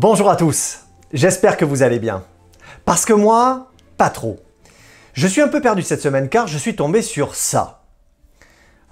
Bonjour 0.00 0.30
à 0.30 0.36
tous, 0.36 0.84
j'espère 1.12 1.56
que 1.56 1.64
vous 1.64 1.82
allez 1.82 1.98
bien. 1.98 2.22
Parce 2.84 3.04
que 3.04 3.12
moi, 3.12 3.72
pas 3.96 4.10
trop. 4.10 4.36
Je 5.12 5.26
suis 5.26 5.40
un 5.40 5.48
peu 5.48 5.60
perdu 5.60 5.82
cette 5.82 6.00
semaine 6.00 6.28
car 6.28 6.46
je 6.46 6.56
suis 6.56 6.76
tombé 6.76 7.02
sur 7.02 7.34
ça. 7.34 7.82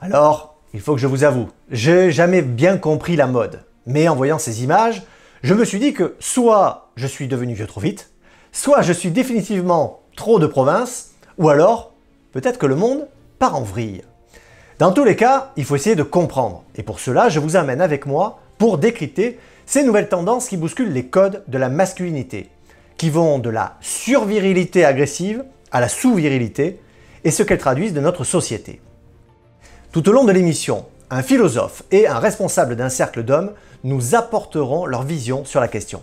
Alors, 0.01 0.57
il 0.75 0.81
faut 0.81 0.97
que 0.97 1.01
je 1.01 1.07
vous 1.07 1.23
avoue, 1.23 1.49
j'ai 1.71 2.11
jamais 2.11 2.43
bien 2.43 2.77
compris 2.77 3.15
la 3.15 3.29
mode. 3.29 3.63
Mais 3.87 4.09
en 4.09 4.17
voyant 4.17 4.41
ces 4.41 4.65
images, 4.65 5.05
je 5.45 5.55
me 5.55 5.65
suis 5.65 5.79
dit 5.79 5.93
que 5.93 6.17
soit 6.19 6.91
je 6.97 7.07
suis 7.07 7.29
devenu 7.29 7.55
vieux 7.55 7.69
trop 7.69 7.81
vite, 7.81 8.11
soit 8.51 8.83
je 8.83 8.93
suis 8.93 9.13
définitivement 9.13 10.01
trop 10.17 10.41
de 10.41 10.49
province, 10.49 11.13
ou 11.39 11.49
alors 11.49 11.93
peut-être 12.33 12.59
que 12.59 12.67
le 12.67 12.75
monde 12.75 13.07
part 13.39 13.55
en 13.55 13.63
vrille. 13.63 14.03
Dans 14.81 14.91
tous 14.91 15.05
les 15.05 15.15
cas, 15.15 15.53
il 15.55 15.65
faut 15.65 15.77
essayer 15.77 15.95
de 15.95 16.03
comprendre. 16.03 16.65
Et 16.75 16.83
pour 16.83 16.99
cela, 16.99 17.29
je 17.29 17.39
vous 17.39 17.55
amène 17.55 17.81
avec 17.81 18.07
moi 18.07 18.41
pour 18.59 18.79
décrypter 18.79 19.39
ces 19.67 19.83
nouvelles 19.83 20.09
tendances 20.09 20.49
qui 20.49 20.57
bousculent 20.57 20.93
les 20.93 21.07
codes 21.07 21.43
de 21.49 21.59
la 21.59 21.69
masculinité, 21.69 22.49
qui 22.97 23.11
vont 23.11 23.39
de 23.39 23.51
la 23.51 23.77
survirilité 23.81 24.85
agressive 24.85 25.45
à 25.73 25.81
la 25.81 25.89
sous-virilité, 25.89 26.81
et 27.25 27.31
ce 27.33 27.43
qu'elles 27.43 27.59
traduisent 27.59 27.93
de 27.93 28.01
notre 28.01 28.23
société. 28.23 28.81
Tout 29.91 30.09
au 30.09 30.13
long 30.13 30.25
de 30.25 30.33
l'émission, 30.33 30.87
un 31.11 31.23
philosophe 31.23 31.83
et 31.91 32.07
un 32.07 32.21
responsable 32.21 32.77
d'un 32.77 32.89
cercle 32.89 33.25
d'hommes 33.25 33.53
nous 33.83 34.15
apporteront 34.15 34.87
leur 34.87 35.03
vision 35.03 35.45
sur 35.45 35.61
la 35.61 35.69
question. 35.69 36.03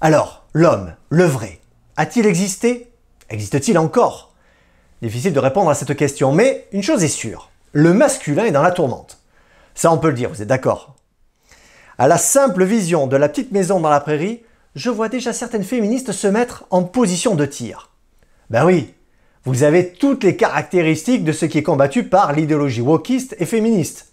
Alors, 0.00 0.46
l'homme, 0.54 0.94
le 1.10 1.24
vrai, 1.24 1.60
a-t-il 1.96 2.26
existé? 2.26 2.90
Existe-t-il 3.28 3.78
encore? 3.78 4.32
Difficile 5.02 5.32
de 5.34 5.38
répondre 5.38 5.70
à 5.70 5.74
cette 5.74 5.96
question, 5.96 6.32
mais 6.32 6.66
une 6.72 6.82
chose 6.82 7.04
est 7.04 7.08
sûre, 7.08 7.50
le 7.72 7.92
masculin 7.92 8.44
est 8.46 8.52
dans 8.52 8.62
la 8.62 8.70
tourmente. 8.70 9.20
Ça 9.74 9.92
on 9.92 9.98
peut 9.98 10.08
le 10.08 10.14
dire, 10.14 10.30
vous 10.30 10.40
êtes 10.40 10.48
d'accord? 10.48 10.93
À 11.98 12.08
la 12.08 12.18
simple 12.18 12.64
vision 12.64 13.06
de 13.06 13.16
la 13.16 13.28
petite 13.28 13.52
maison 13.52 13.80
dans 13.80 13.90
la 13.90 14.00
prairie, 14.00 14.42
je 14.74 14.90
vois 14.90 15.08
déjà 15.08 15.32
certaines 15.32 15.64
féministes 15.64 16.12
se 16.12 16.26
mettre 16.26 16.64
en 16.70 16.82
position 16.82 17.34
de 17.34 17.46
tir. 17.46 17.90
Ben 18.50 18.64
oui, 18.64 18.94
vous 19.44 19.62
avez 19.62 19.92
toutes 19.92 20.24
les 20.24 20.36
caractéristiques 20.36 21.24
de 21.24 21.32
ce 21.32 21.46
qui 21.46 21.58
est 21.58 21.62
combattu 21.62 22.04
par 22.04 22.32
l'idéologie 22.32 22.80
wokiste 22.80 23.36
et 23.38 23.46
féministe. 23.46 24.12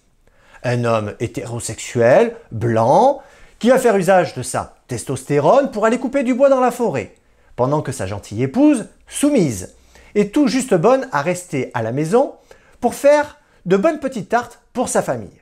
Un 0.63 0.83
homme 0.83 1.13
hétérosexuel, 1.19 2.35
blanc, 2.51 3.21
qui 3.57 3.69
va 3.69 3.79
faire 3.79 3.97
usage 3.97 4.35
de 4.35 4.43
sa 4.43 4.75
testostérone 4.88 5.71
pour 5.71 5.85
aller 5.85 5.97
couper 5.97 6.23
du 6.23 6.33
bois 6.33 6.49
dans 6.49 6.59
la 6.59 6.71
forêt, 6.71 7.16
pendant 7.55 7.81
que 7.81 7.91
sa 7.91 8.05
gentille 8.05 8.43
épouse, 8.43 8.88
soumise, 9.07 9.73
est 10.16 10.33
tout 10.33 10.47
juste 10.47 10.75
bonne 10.75 11.07
à 11.11 11.21
rester 11.21 11.71
à 11.73 11.81
la 11.81 11.91
maison 11.91 12.33
pour 12.79 12.93
faire 12.93 13.38
de 13.66 13.77
bonnes 13.77 13.99
petites 13.99 14.29
tartes 14.29 14.59
pour 14.73 14.89
sa 14.89 15.01
famille. 15.01 15.41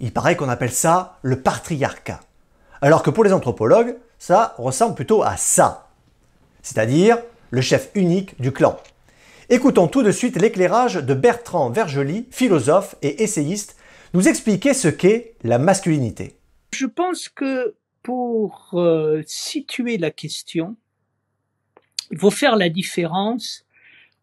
Il 0.00 0.12
paraît 0.12 0.36
qu'on 0.36 0.48
appelle 0.48 0.72
ça 0.72 1.18
le 1.22 1.40
patriarcat. 1.40 2.20
Alors 2.80 3.02
que 3.02 3.10
pour 3.10 3.22
les 3.22 3.34
anthropologues, 3.34 3.96
ça 4.18 4.54
ressemble 4.58 4.94
plutôt 4.94 5.22
à 5.22 5.36
ça. 5.36 5.90
C'est-à-dire 6.62 7.18
le 7.50 7.60
chef 7.60 7.90
unique 7.94 8.40
du 8.40 8.52
clan. 8.52 8.78
Écoutons 9.50 9.88
tout 9.88 10.02
de 10.02 10.12
suite 10.12 10.40
l'éclairage 10.40 10.94
de 10.94 11.14
Bertrand 11.14 11.70
Vergely, 11.70 12.26
philosophe 12.30 12.94
et 13.02 13.22
essayiste, 13.22 13.76
nous 14.14 14.28
expliquer 14.28 14.74
ce 14.74 14.88
qu'est 14.88 15.34
la 15.42 15.58
masculinité. 15.58 16.36
Je 16.72 16.86
pense 16.86 17.28
que 17.28 17.74
pour 18.02 18.70
euh, 18.74 19.22
situer 19.26 19.98
la 19.98 20.10
question, 20.10 20.76
il 22.10 22.18
faut 22.18 22.30
faire 22.30 22.56
la 22.56 22.68
différence 22.68 23.64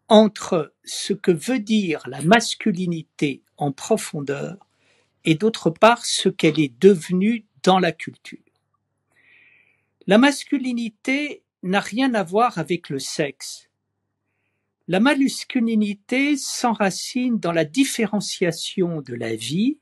entre 0.08 0.72
ce 0.84 1.12
que 1.12 1.30
veut 1.30 1.60
dire 1.60 2.02
la 2.06 2.22
masculinité 2.22 3.42
en 3.56 3.70
profondeur 3.70 4.56
et 5.28 5.34
d'autre 5.34 5.68
part 5.68 6.06
ce 6.06 6.30
qu'elle 6.30 6.58
est 6.58 6.72
devenue 6.80 7.44
dans 7.62 7.78
la 7.78 7.92
culture. 7.92 8.38
La 10.06 10.16
masculinité 10.16 11.42
n'a 11.62 11.80
rien 11.80 12.14
à 12.14 12.22
voir 12.22 12.56
avec 12.56 12.88
le 12.88 12.98
sexe. 12.98 13.68
La 14.86 15.00
masculinité 15.00 16.38
s'enracine 16.38 17.38
dans 17.38 17.52
la 17.52 17.66
différenciation 17.66 19.02
de 19.02 19.12
la 19.12 19.36
vie 19.36 19.76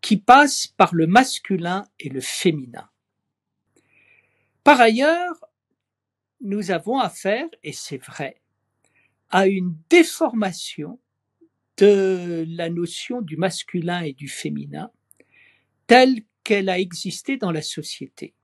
qui 0.00 0.16
passe 0.16 0.68
par 0.68 0.94
le 0.94 1.06
masculin 1.06 1.84
et 2.00 2.08
le 2.08 2.22
féminin. 2.22 2.88
Par 4.64 4.80
ailleurs, 4.80 5.44
nous 6.40 6.70
avons 6.70 6.98
affaire, 6.98 7.46
et 7.62 7.74
c'est 7.74 8.02
vrai, 8.02 8.40
à 9.28 9.48
une 9.48 9.76
déformation 9.90 10.98
de 11.82 12.46
la 12.48 12.70
notion 12.70 13.22
du 13.22 13.36
masculin 13.36 14.02
et 14.02 14.12
du 14.12 14.28
féminin 14.28 14.92
telle 15.88 16.22
qu'elle 16.44 16.68
a 16.68 16.78
existé 16.78 17.36
dans 17.36 17.50
la 17.50 17.60
société. 17.60 18.34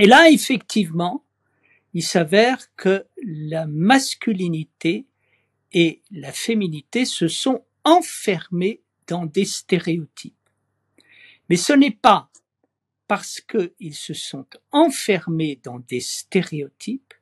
Et 0.00 0.06
là, 0.06 0.28
effectivement, 0.28 1.24
il 1.94 2.02
s'avère 2.02 2.74
que 2.74 3.06
la 3.24 3.68
masculinité 3.68 5.06
et 5.70 6.02
la 6.10 6.32
féminité 6.32 7.04
se 7.04 7.28
sont 7.28 7.64
enfermés 7.84 8.82
dans 9.06 9.24
des 9.24 9.44
stéréotypes. 9.44 10.34
Mais 11.48 11.56
ce 11.56 11.72
n'est 11.72 11.92
pas 11.92 12.30
parce 13.06 13.40
qu'ils 13.40 13.94
se 13.94 14.14
sont 14.14 14.46
enfermés 14.72 15.60
dans 15.62 15.78
des 15.78 16.00
stéréotypes 16.00 17.14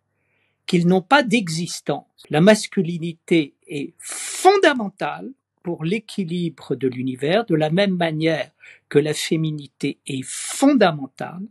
qu'ils 0.66 0.86
n'ont 0.86 1.02
pas 1.02 1.22
d'existence. 1.22 2.06
La 2.30 2.40
masculinité 2.40 3.56
est 3.70 3.94
fondamentale 3.98 5.30
pour 5.62 5.84
l'équilibre 5.84 6.74
de 6.74 6.88
l'univers, 6.88 7.46
de 7.46 7.54
la 7.54 7.70
même 7.70 7.96
manière 7.96 8.50
que 8.88 8.98
la 8.98 9.14
féminité 9.14 9.98
est 10.06 10.24
fondamentale. 10.24 11.46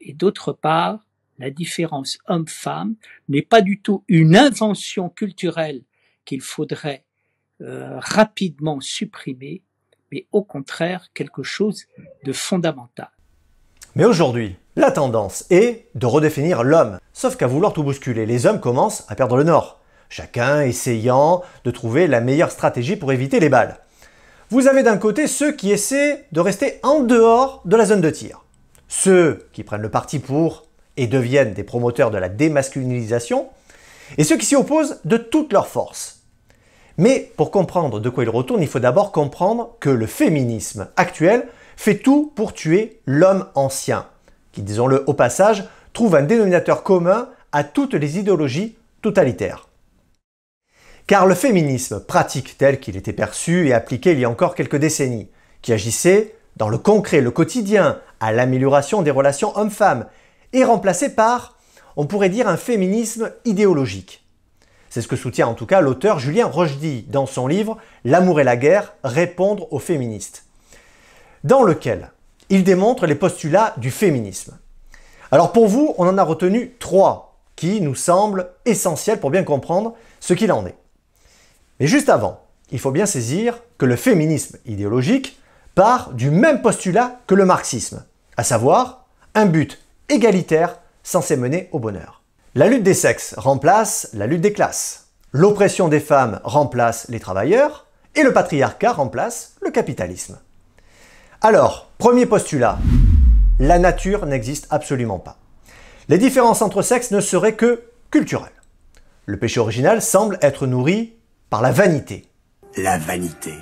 Et 0.00 0.12
d'autre 0.12 0.52
part, 0.52 1.06
la 1.38 1.50
différence 1.50 2.18
homme-femme 2.28 2.94
n'est 3.28 3.42
pas 3.42 3.60
du 3.60 3.80
tout 3.80 4.04
une 4.08 4.36
invention 4.36 5.08
culturelle 5.08 5.82
qu'il 6.24 6.40
faudrait 6.40 7.04
euh, 7.60 7.98
rapidement 7.98 8.80
supprimer, 8.80 9.62
mais 10.12 10.26
au 10.32 10.42
contraire 10.42 11.08
quelque 11.12 11.42
chose 11.42 11.86
de 12.24 12.32
fondamental. 12.32 13.10
Mais 13.96 14.04
aujourd'hui, 14.04 14.56
la 14.76 14.90
tendance 14.90 15.46
est 15.50 15.88
de 15.94 16.06
redéfinir 16.06 16.64
l'homme. 16.64 16.98
Sauf 17.12 17.36
qu'à 17.36 17.46
vouloir 17.46 17.72
tout 17.72 17.84
bousculer, 17.84 18.26
les 18.26 18.46
hommes 18.46 18.60
commencent 18.60 19.04
à 19.08 19.14
perdre 19.14 19.36
le 19.36 19.44
nord. 19.44 19.80
Chacun 20.16 20.60
essayant 20.60 21.42
de 21.64 21.72
trouver 21.72 22.06
la 22.06 22.20
meilleure 22.20 22.52
stratégie 22.52 22.94
pour 22.94 23.10
éviter 23.10 23.40
les 23.40 23.48
balles. 23.48 23.78
Vous 24.48 24.68
avez 24.68 24.84
d'un 24.84 24.96
côté 24.96 25.26
ceux 25.26 25.50
qui 25.50 25.72
essaient 25.72 26.24
de 26.30 26.38
rester 26.38 26.78
en 26.84 27.00
dehors 27.00 27.62
de 27.64 27.74
la 27.74 27.84
zone 27.84 28.00
de 28.00 28.10
tir. 28.10 28.44
Ceux 28.86 29.48
qui 29.52 29.64
prennent 29.64 29.82
le 29.82 29.90
parti 29.90 30.20
pour 30.20 30.66
et 30.96 31.08
deviennent 31.08 31.52
des 31.52 31.64
promoteurs 31.64 32.12
de 32.12 32.18
la 32.18 32.28
démasculinisation. 32.28 33.48
Et 34.16 34.22
ceux 34.22 34.36
qui 34.36 34.46
s'y 34.46 34.54
opposent 34.54 35.00
de 35.04 35.16
toute 35.16 35.52
leur 35.52 35.66
force. 35.66 36.20
Mais 36.96 37.32
pour 37.36 37.50
comprendre 37.50 37.98
de 37.98 38.08
quoi 38.08 38.22
il 38.22 38.30
retourne, 38.30 38.62
il 38.62 38.68
faut 38.68 38.78
d'abord 38.78 39.10
comprendre 39.10 39.74
que 39.80 39.90
le 39.90 40.06
féminisme 40.06 40.86
actuel 40.96 41.48
fait 41.76 41.98
tout 41.98 42.32
pour 42.36 42.52
tuer 42.52 43.00
l'homme 43.06 43.46
ancien, 43.56 44.06
qui, 44.52 44.62
disons-le 44.62 45.02
au 45.08 45.14
passage, 45.14 45.64
trouve 45.92 46.14
un 46.14 46.22
dénominateur 46.22 46.84
commun 46.84 47.30
à 47.50 47.64
toutes 47.64 47.94
les 47.94 48.16
idéologies 48.16 48.76
totalitaires. 49.02 49.66
Car 51.06 51.26
le 51.26 51.34
féminisme 51.34 52.00
pratique 52.00 52.56
tel 52.56 52.80
qu'il 52.80 52.96
était 52.96 53.12
perçu 53.12 53.68
et 53.68 53.74
appliqué 53.74 54.12
il 54.12 54.20
y 54.20 54.24
a 54.24 54.30
encore 54.30 54.54
quelques 54.54 54.76
décennies, 54.76 55.28
qui 55.60 55.72
agissait 55.72 56.34
dans 56.56 56.68
le 56.68 56.78
concret, 56.78 57.20
le 57.20 57.30
quotidien, 57.30 57.98
à 58.20 58.32
l'amélioration 58.32 59.02
des 59.02 59.10
relations 59.10 59.56
hommes-femmes, 59.56 60.06
est 60.52 60.64
remplacé 60.64 61.14
par, 61.14 61.58
on 61.96 62.06
pourrait 62.06 62.30
dire, 62.30 62.48
un 62.48 62.56
féminisme 62.56 63.32
idéologique. 63.44 64.24
C'est 64.88 65.02
ce 65.02 65.08
que 65.08 65.16
soutient 65.16 65.48
en 65.48 65.54
tout 65.54 65.66
cas 65.66 65.80
l'auteur 65.80 66.20
Julien 66.20 66.46
Rochdy 66.46 67.02
dans 67.08 67.26
son 67.26 67.48
livre 67.48 67.78
L'amour 68.04 68.40
et 68.40 68.44
la 68.44 68.56
guerre, 68.56 68.94
répondre 69.02 69.70
aux 69.72 69.80
féministes 69.80 70.44
dans 71.42 71.62
lequel 71.62 72.10
il 72.48 72.64
démontre 72.64 73.06
les 73.06 73.14
postulats 73.14 73.74
du 73.76 73.90
féminisme. 73.90 74.58
Alors 75.30 75.52
pour 75.52 75.68
vous, 75.68 75.94
on 75.98 76.06
en 76.06 76.18
a 76.18 76.22
retenu 76.22 76.74
trois 76.78 77.38
qui 77.56 77.80
nous 77.80 77.94
semblent 77.94 78.48
essentiels 78.64 79.20
pour 79.20 79.30
bien 79.30 79.44
comprendre 79.44 79.94
ce 80.20 80.32
qu'il 80.32 80.50
en 80.52 80.66
est. 80.66 80.76
Mais 81.84 81.88
juste 81.88 82.08
avant, 82.08 82.40
il 82.70 82.78
faut 82.78 82.92
bien 82.92 83.04
saisir 83.04 83.60
que 83.76 83.84
le 83.84 83.96
féminisme 83.96 84.56
idéologique 84.64 85.38
part 85.74 86.14
du 86.14 86.30
même 86.30 86.62
postulat 86.62 87.20
que 87.26 87.34
le 87.34 87.44
marxisme, 87.44 88.06
à 88.38 88.42
savoir 88.42 89.04
un 89.34 89.44
but 89.44 89.84
égalitaire 90.08 90.78
censé 91.02 91.36
mener 91.36 91.68
au 91.72 91.78
bonheur. 91.78 92.22
La 92.54 92.68
lutte 92.68 92.84
des 92.84 92.94
sexes 92.94 93.34
remplace 93.36 94.08
la 94.14 94.26
lutte 94.26 94.40
des 94.40 94.54
classes. 94.54 95.08
L'oppression 95.32 95.88
des 95.88 96.00
femmes 96.00 96.40
remplace 96.42 97.06
les 97.10 97.20
travailleurs 97.20 97.86
et 98.14 98.22
le 98.22 98.32
patriarcat 98.32 98.92
remplace 98.92 99.56
le 99.60 99.70
capitalisme. 99.70 100.38
Alors, 101.42 101.90
premier 101.98 102.24
postulat, 102.24 102.78
la 103.58 103.78
nature 103.78 104.24
n'existe 104.24 104.68
absolument 104.70 105.18
pas. 105.18 105.36
Les 106.08 106.16
différences 106.16 106.62
entre 106.62 106.80
sexes 106.80 107.10
ne 107.10 107.20
seraient 107.20 107.56
que 107.56 107.82
culturelles. 108.10 108.62
Le 109.26 109.38
péché 109.38 109.60
original 109.60 110.00
semble 110.00 110.38
être 110.40 110.66
nourri 110.66 111.18
par 111.50 111.62
la 111.62 111.70
vanité. 111.70 112.24
La 112.76 112.98
vanité. 112.98 113.52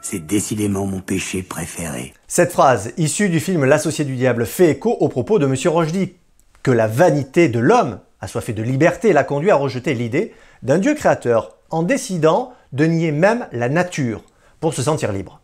C'est 0.00 0.24
décidément 0.24 0.86
mon 0.86 1.00
péché 1.00 1.42
préféré. 1.42 2.14
Cette 2.26 2.52
phrase, 2.52 2.92
issue 2.96 3.28
du 3.28 3.40
film 3.40 3.64
L'associé 3.64 4.04
du 4.04 4.16
diable, 4.16 4.46
fait 4.46 4.70
écho 4.70 4.90
au 5.00 5.08
propos 5.08 5.38
de 5.38 5.46
M. 5.46 5.54
Rochdy, 5.66 6.14
que 6.62 6.70
la 6.70 6.86
vanité 6.86 7.48
de 7.48 7.58
l'homme, 7.58 8.00
assoiffé 8.20 8.52
de 8.52 8.62
liberté, 8.62 9.12
l'a 9.12 9.24
conduit 9.24 9.50
à 9.50 9.56
rejeter 9.56 9.94
l'idée 9.94 10.32
d'un 10.62 10.78
Dieu 10.78 10.94
créateur, 10.94 11.56
en 11.70 11.82
décidant 11.82 12.52
de 12.72 12.84
nier 12.86 13.12
même 13.12 13.46
la 13.52 13.68
nature 13.68 14.22
pour 14.60 14.74
se 14.74 14.82
sentir 14.82 15.12
libre. 15.12 15.40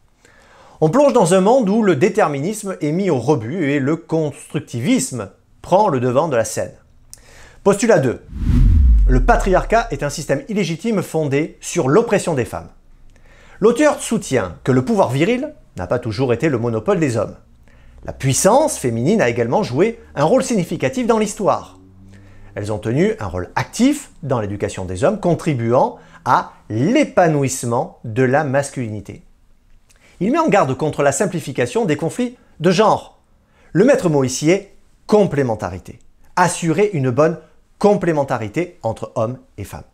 On 0.80 0.90
plonge 0.90 1.12
dans 1.12 1.34
un 1.34 1.40
monde 1.40 1.68
où 1.68 1.82
le 1.82 1.96
déterminisme 1.96 2.76
est 2.80 2.92
mis 2.92 3.10
au 3.10 3.18
rebut 3.18 3.70
et 3.70 3.78
le 3.78 3.96
constructivisme 3.96 5.30
prend 5.62 5.88
le 5.88 6.00
devant 6.00 6.28
de 6.28 6.36
la 6.36 6.44
scène. 6.44 6.74
Postulat 7.62 7.98
2. 7.98 8.20
Le 9.06 9.22
patriarcat 9.22 9.88
est 9.90 10.02
un 10.02 10.08
système 10.08 10.42
illégitime 10.48 11.02
fondé 11.02 11.58
sur 11.60 11.88
l'oppression 11.88 12.32
des 12.32 12.46
femmes. 12.46 12.70
L'auteur 13.60 14.00
soutient 14.00 14.56
que 14.64 14.72
le 14.72 14.82
pouvoir 14.82 15.10
viril 15.10 15.52
n'a 15.76 15.86
pas 15.86 15.98
toujours 15.98 16.32
été 16.32 16.48
le 16.48 16.56
monopole 16.56 16.98
des 16.98 17.18
hommes. 17.18 17.36
La 18.06 18.14
puissance 18.14 18.78
féminine 18.78 19.20
a 19.20 19.28
également 19.28 19.62
joué 19.62 20.00
un 20.14 20.24
rôle 20.24 20.42
significatif 20.42 21.06
dans 21.06 21.18
l'histoire. 21.18 21.78
Elles 22.54 22.72
ont 22.72 22.78
tenu 22.78 23.12
un 23.20 23.26
rôle 23.26 23.50
actif 23.56 24.10
dans 24.22 24.40
l'éducation 24.40 24.86
des 24.86 25.04
hommes, 25.04 25.20
contribuant 25.20 25.96
à 26.24 26.52
l'épanouissement 26.70 27.98
de 28.04 28.22
la 28.22 28.42
masculinité. 28.42 29.22
Il 30.20 30.32
met 30.32 30.38
en 30.38 30.48
garde 30.48 30.74
contre 30.78 31.02
la 31.02 31.12
simplification 31.12 31.84
des 31.84 31.96
conflits 31.96 32.38
de 32.60 32.70
genre. 32.70 33.18
Le 33.72 33.84
maître 33.84 34.08
mot 34.08 34.24
ici 34.24 34.50
est 34.50 34.74
complémentarité. 35.06 35.98
Assurer 36.36 36.88
une 36.94 37.10
bonne 37.10 37.36
complémentarité 37.84 38.78
entre 38.82 39.12
hommes 39.14 39.36
et 39.58 39.64
femmes. 39.64 39.84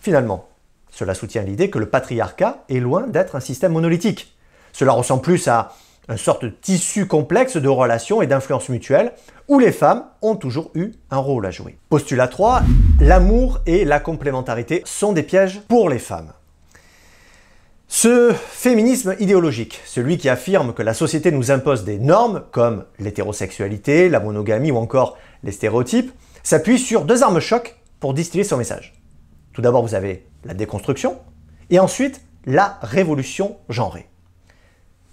Finalement, 0.00 0.46
cela 0.88 1.14
soutient 1.14 1.42
l'idée 1.42 1.68
que 1.68 1.80
le 1.80 1.86
patriarcat 1.86 2.62
est 2.68 2.78
loin 2.78 3.08
d'être 3.08 3.34
un 3.34 3.40
système 3.40 3.72
monolithique. 3.72 4.36
Cela 4.72 4.92
ressemble 4.92 5.22
plus 5.22 5.48
à 5.48 5.72
une 6.08 6.16
sorte 6.16 6.44
de 6.44 6.48
tissu 6.48 7.08
complexe 7.08 7.56
de 7.56 7.68
relations 7.68 8.22
et 8.22 8.28
d'influences 8.28 8.68
mutuelles 8.68 9.14
où 9.48 9.58
les 9.58 9.72
femmes 9.72 10.04
ont 10.22 10.36
toujours 10.36 10.70
eu 10.76 10.92
un 11.10 11.16
rôle 11.16 11.44
à 11.46 11.50
jouer. 11.50 11.76
Postulat 11.88 12.28
3, 12.28 12.62
l'amour 13.00 13.58
et 13.66 13.84
la 13.84 13.98
complémentarité 13.98 14.82
sont 14.84 15.12
des 15.12 15.24
pièges 15.24 15.62
pour 15.66 15.88
les 15.88 15.98
femmes. 15.98 16.30
Ce 17.88 18.32
féminisme 18.32 19.16
idéologique, 19.18 19.80
celui 19.86 20.18
qui 20.18 20.28
affirme 20.28 20.72
que 20.72 20.84
la 20.84 20.94
société 20.94 21.32
nous 21.32 21.50
impose 21.50 21.82
des 21.82 21.98
normes 21.98 22.44
comme 22.52 22.84
l'hétérosexualité, 23.00 24.08
la 24.08 24.20
monogamie 24.20 24.70
ou 24.70 24.76
encore 24.76 25.18
les 25.42 25.50
stéréotypes, 25.50 26.12
s'appuie 26.46 26.78
sur 26.78 27.04
deux 27.04 27.24
armes 27.24 27.40
choc 27.40 27.74
pour 27.98 28.14
distiller 28.14 28.44
son 28.44 28.56
message. 28.56 29.02
Tout 29.52 29.62
d'abord, 29.62 29.84
vous 29.84 29.96
avez 29.96 30.28
la 30.44 30.54
déconstruction 30.54 31.18
et 31.70 31.80
ensuite 31.80 32.20
la 32.44 32.78
révolution 32.82 33.56
genrée. 33.68 34.08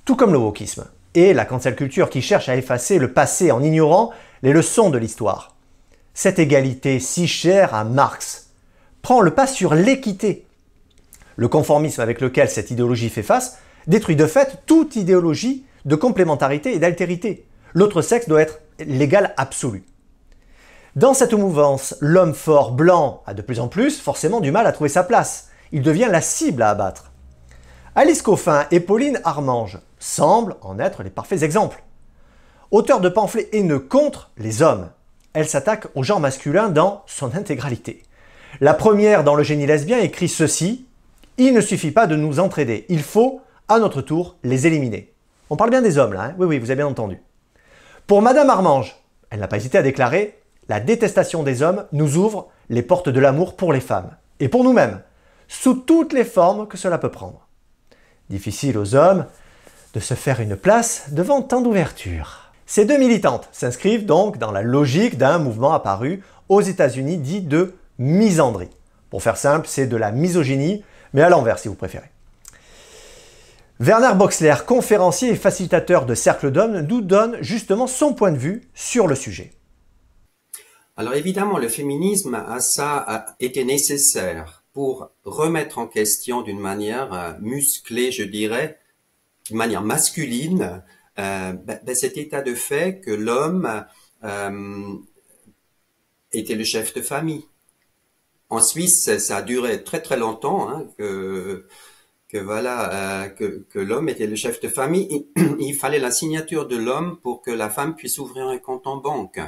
Tout 0.06 0.16
comme 0.16 0.32
le 0.32 0.38
wokisme 0.38 0.86
et 1.16 1.34
la 1.34 1.46
cancel 1.46 1.76
culture 1.76 2.12
qui 2.12 2.22
cherche 2.22 2.50
à 2.50 2.56
effacer 2.56 3.00
le 3.00 3.14
passé 3.14 3.52
en 3.52 3.64
ignorant 3.64 4.12
les 4.44 4.54
leçons 4.54 4.92
de 4.92 5.00
l'histoire. 5.00 5.56
Cette 6.14 6.38
égalité 6.38 7.00
si 7.00 7.28
chère 7.28 7.74
à 7.74 7.84
Marx 7.84 8.52
prend 9.02 9.20
le 9.20 9.32
pas 9.32 9.48
sur 9.48 9.74
l'équité 9.74 10.46
le 11.36 11.48
conformisme 11.48 12.02
avec 12.02 12.22
lequel 12.22 12.48
cette 12.48 12.70
idéologie 12.70 13.10
fait 13.10 13.24
face 13.24 13.58
détruit 13.88 14.16
de 14.16 14.28
fait 14.28 14.62
toute 14.68 14.96
idéologie 14.96 15.66
de 15.86 15.96
complémentarité 15.96 16.76
et 16.76 16.80
d'altérité. 16.80 17.48
L'autre 17.74 18.04
sexe 18.04 18.30
doit 18.30 18.42
être 18.42 18.60
l'égal 18.78 19.34
absolu. 19.36 19.84
Dans 20.96 21.16
cette 21.16 21.34
mouvance, 21.34 21.96
l'homme 22.02 22.36
fort 22.36 22.72
blanc 22.72 23.24
a 23.26 23.34
de 23.34 23.42
plus 23.42 23.60
en 23.60 23.68
plus 23.68 24.00
forcément 24.00 24.42
du 24.42 24.52
mal 24.52 24.68
à 24.68 24.72
trouver 24.72 24.90
sa 24.90 25.04
place. 25.04 25.50
Il 25.72 25.82
devient 25.82 26.08
la 26.12 26.22
cible 26.22 26.62
à 26.62 26.70
abattre. 26.70 27.12
Alice 27.96 28.22
Coffin 28.22 28.68
et 28.70 28.80
Pauline 28.80 29.20
Armange 29.24 29.80
semblent 29.98 30.56
en 30.62 30.78
être 30.78 31.02
les 31.02 31.10
parfaits 31.10 31.42
exemples. 31.42 31.84
Auteurs 32.70 33.02
de 33.02 33.10
pamphlets 33.10 33.50
haineux 33.54 33.80
contre 33.80 34.30
les 34.38 34.62
hommes, 34.62 34.90
elles 35.34 35.50
s'attaquent 35.50 35.88
au 35.96 36.04
genre 36.04 36.20
masculin 36.20 36.70
dans 36.70 37.02
son 37.08 37.36
intégralité. 37.36 38.04
La 38.62 38.76
première, 38.76 39.24
dans 39.24 39.34
le 39.34 39.44
génie 39.44 39.66
lesbien, 39.66 40.00
écrit 40.00 40.30
ceci 40.30 40.86
il 41.38 41.54
ne 41.54 41.62
suffit 41.62 41.90
pas 41.90 42.06
de 42.06 42.16
nous 42.16 42.40
entraider, 42.40 42.86
il 42.90 43.02
faut, 43.02 43.42
à 43.68 43.80
notre 43.80 44.04
tour, 44.04 44.36
les 44.44 44.68
éliminer. 44.68 45.12
On 45.50 45.56
parle 45.56 45.72
bien 45.72 45.82
des 45.82 45.98
hommes 45.98 46.14
là, 46.14 46.26
hein? 46.26 46.36
Oui 46.38 46.46
oui, 46.46 46.60
vous 46.60 46.70
avez 46.70 46.76
bien 46.84 46.88
entendu. 46.88 47.20
Pour 48.06 48.22
Madame 48.22 48.52
Armange, 48.52 48.96
elle 49.32 49.40
n'a 49.40 49.48
pas 49.48 49.58
hésité 49.58 49.80
à 49.80 49.82
déclarer 49.82 50.43
La 50.70 50.80
détestation 50.80 51.44
des 51.44 51.62
hommes 51.62 51.86
nous 51.92 52.18
ouvre 52.18 52.50
les 52.70 52.82
portes 52.82 53.10
de 53.10 53.20
l'amour 53.20 53.56
pour 53.56 53.74
les 53.74 53.82
femmes, 53.82 54.12
et 54.40 54.50
pour 54.50 54.64
nous-mêmes, 54.64 55.02
sous 55.48 55.76
toutes 55.76 56.14
les 56.14 56.24
formes 56.24 56.68
que 56.68 56.78
cela 56.78 56.98
peut 56.98 57.12
prendre. 57.12 57.48
Difficile 58.30 58.78
aux 58.78 58.96
hommes 58.96 59.26
de 59.94 60.00
se 60.00 60.14
faire 60.14 60.40
une 60.40 60.56
place 60.56 61.08
devant 61.12 61.42
tant 61.42 61.62
d'ouverture. 61.62 62.52
Ces 62.66 62.86
deux 62.86 62.98
militantes 62.98 63.50
s'inscrivent 63.52 64.06
donc 64.06 64.38
dans 64.38 64.52
la 64.52 64.62
logique 64.62 65.18
d'un 65.18 65.38
mouvement 65.38 65.74
apparu 65.74 66.24
aux 66.50 66.62
États-Unis 66.62 67.18
dit 67.18 67.42
de 67.42 67.76
misandrie. 68.00 68.72
Pour 69.10 69.22
faire 69.22 69.38
simple, 69.38 69.68
c'est 69.70 69.86
de 69.86 69.98
la 69.98 70.12
misogynie 70.12 70.84
mais 71.14 71.22
à 71.22 71.30
l'envers 71.30 71.60
si 71.60 71.68
vous 71.68 71.76
préférez. 71.76 72.10
Werner 73.80 74.16
Boxler, 74.16 74.56
conférencier 74.66 75.30
et 75.30 75.36
facilitateur 75.36 76.06
de 76.06 76.16
Cercle 76.16 76.52
d'Hommes, 76.52 76.82
nous 76.82 77.02
donne 77.02 77.38
justement 77.42 77.88
son 77.88 78.14
point 78.14 78.32
de 78.32 78.38
vue 78.38 78.64
sur 78.74 79.08
le 79.08 79.16
sujet. 79.16 79.52
Alors 80.96 81.16
évidemment, 81.16 81.58
le 81.58 81.70
féminisme 81.70 82.36
a 82.36 82.60
ça 82.60 82.98
a 82.98 83.36
été 83.40 83.64
nécessaire 83.66 84.64
pour 84.74 85.10
remettre 85.24 85.80
en 85.80 85.88
question 85.88 86.44
d'une 86.44 86.60
manière 86.60 87.14
euh, 87.14 87.34
musclée, 87.42 88.12
je 88.12 88.24
dirais, 88.24 88.80
d'une 89.48 89.58
manière 89.58 89.82
masculine, 89.82 90.84
euh, 91.20 91.54
ben, 91.54 91.80
ben, 91.84 91.96
cet 91.96 92.18
état 92.18 92.42
de 92.42 92.54
fait 92.54 93.02
que 93.02 93.12
l'homme 93.12 93.86
euh, 94.24 94.94
était 96.32 96.56
le 96.56 96.64
chef 96.64 96.94
de 96.94 97.02
famille, 97.02 97.46
en 98.50 98.62
Suisse, 98.62 99.18
ça 99.18 99.38
a 99.38 99.42
duré 99.42 99.84
très 99.84 100.02
très 100.02 100.18
longtemps 100.18 100.70
hein, 100.70 100.88
que 100.98 101.66
voilà 102.34 103.30
que 103.38 103.80
l'homme 103.80 104.10
était 104.10 104.28
le 104.28 104.36
chef 104.36 104.60
de 104.60 104.68
famille. 104.68 105.28
Il, 105.60 105.76
fallait 105.76 106.00
la 106.00 106.12
signature 106.12 106.68
de 106.68 106.76
l'homme 106.76 107.20
pour 107.22 107.42
que 107.42 107.52
la 107.52 107.70
femme 107.70 107.96
puisse 107.96 108.20
ouvrir 108.20 108.48
un 108.48 108.58
compte 108.60 108.86
en 108.86 108.98
banque. 108.98 109.40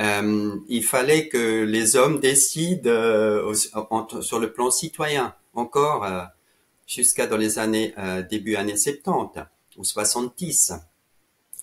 Euh, 0.00 0.56
il 0.68 0.84
fallait 0.84 1.28
que 1.28 1.64
les 1.64 1.96
hommes 1.96 2.20
décident 2.20 2.88
euh, 2.88 3.52
sur 3.54 4.38
le 4.38 4.52
plan 4.52 4.70
citoyen 4.70 5.34
encore 5.54 6.04
euh, 6.04 6.22
jusqu'à 6.86 7.26
dans 7.26 7.36
les 7.36 7.58
années 7.58 7.94
début 8.30 8.56
années 8.56 8.76
70 8.76 9.44
ou 9.76 9.84
70. 9.84 10.72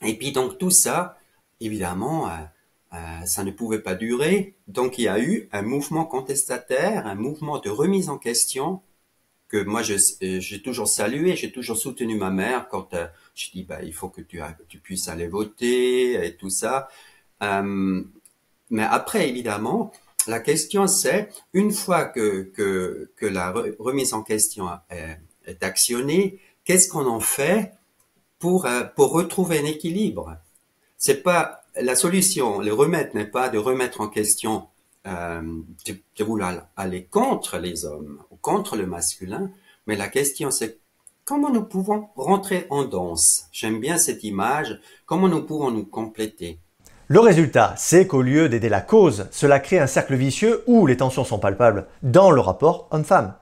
Et 0.02 0.18
puis 0.18 0.32
donc 0.32 0.58
tout 0.58 0.72
ça, 0.72 1.18
évidemment, 1.62 2.30
euh, 2.96 3.26
ça 3.26 3.44
ne 3.44 3.52
pouvait 3.52 3.82
pas 3.82 3.96
durer. 3.96 4.56
Donc 4.68 4.98
il 4.98 5.04
y 5.04 5.08
a 5.08 5.20
eu 5.20 5.50
un 5.52 5.62
mouvement 5.64 6.06
contestataire, 6.06 7.08
un 7.08 7.16
mouvement 7.16 7.60
de 7.60 7.70
remise 7.70 8.10
en 8.10 8.18
question 8.18 8.82
que 9.48 9.64
moi 9.64 9.82
euh, 9.90 10.40
j'ai 10.40 10.62
toujours 10.62 10.88
salué, 10.88 11.36
j'ai 11.36 11.52
toujours 11.52 11.78
soutenu 11.78 12.16
ma 12.18 12.32
mère 12.32 12.68
quand 12.70 12.94
euh, 12.94 13.08
je 13.36 13.52
dis 13.52 13.64
bah 13.64 13.82
il 13.84 13.94
faut 13.94 14.10
que 14.10 14.22
tu 14.22 14.80
puisses 14.80 15.08
aller 15.08 15.28
voter 15.28 16.26
et 16.26 16.36
tout 16.38 16.50
ça. 16.50 16.88
Mais 18.76 18.84
après 18.84 19.30
évidemment 19.30 19.94
la 20.28 20.40
question 20.42 20.86
c'est 20.86 21.30
une 21.54 21.72
fois 21.72 22.04
que 22.06 22.52
que, 22.58 23.26
la 23.26 23.54
remise 23.80 24.14
en 24.14 24.22
question 24.22 24.68
est, 24.90 25.64
actionnée, 25.64 26.40
qu'est-ce 26.66 26.90
qu'on 26.90 27.08
en 27.08 27.22
fait 27.22 27.74
pour 28.38 28.68
pour 28.96 29.12
retrouver 29.12 29.60
un 29.60 29.66
équilibre? 29.66 30.36
C'est 30.98 31.22
pas 31.24 31.62
la 31.90 31.96
solution, 31.96 32.60
le 32.60 32.74
remède 32.74 33.14
n'est 33.14 33.32
pas 33.40 33.48
de 33.50 33.58
remettre 33.58 34.02
en 34.02 34.10
question, 34.10 34.68
euh, 35.08 35.42
de, 35.88 35.94
de, 36.18 36.24
vouloir 36.24 36.68
aller 36.76 37.04
contre 37.06 37.58
les 37.58 37.86
hommes 37.86 38.22
ou 38.32 38.36
contre 38.38 38.76
le 38.76 38.88
masculin, 38.88 39.52
mais 39.88 39.96
la 39.96 40.10
question 40.10 40.52
c'est 40.52 40.80
comment 41.24 41.52
nous 41.52 41.64
pouvons 41.64 42.10
rentrer 42.16 42.68
en 42.70 42.84
danse? 42.84 43.46
J'aime 43.54 43.80
bien 43.80 43.98
cette 43.98 44.24
image, 44.24 44.80
comment 45.06 45.30
nous 45.30 45.44
pouvons 45.46 45.72
nous 45.72 45.86
compléter? 45.86 46.60
Le 47.08 47.20
résultat, 47.20 47.76
c'est 47.78 48.08
qu'au 48.08 48.24
lieu 48.24 48.50
d'aider 48.50 48.68
la 48.68 48.82
cause, 48.82 49.28
cela 49.30 49.60
crée 49.60 49.78
un 49.78 49.86
cercle 49.86 50.16
vicieux 50.16 50.64
où 50.66 50.88
les 50.88 50.98
tensions 50.98 51.24
sont 51.24 51.38
palpables 51.38 51.86
dans 52.02 52.32
le 52.32 52.42
rapport 52.42 52.88
homme-femme. 52.90 53.36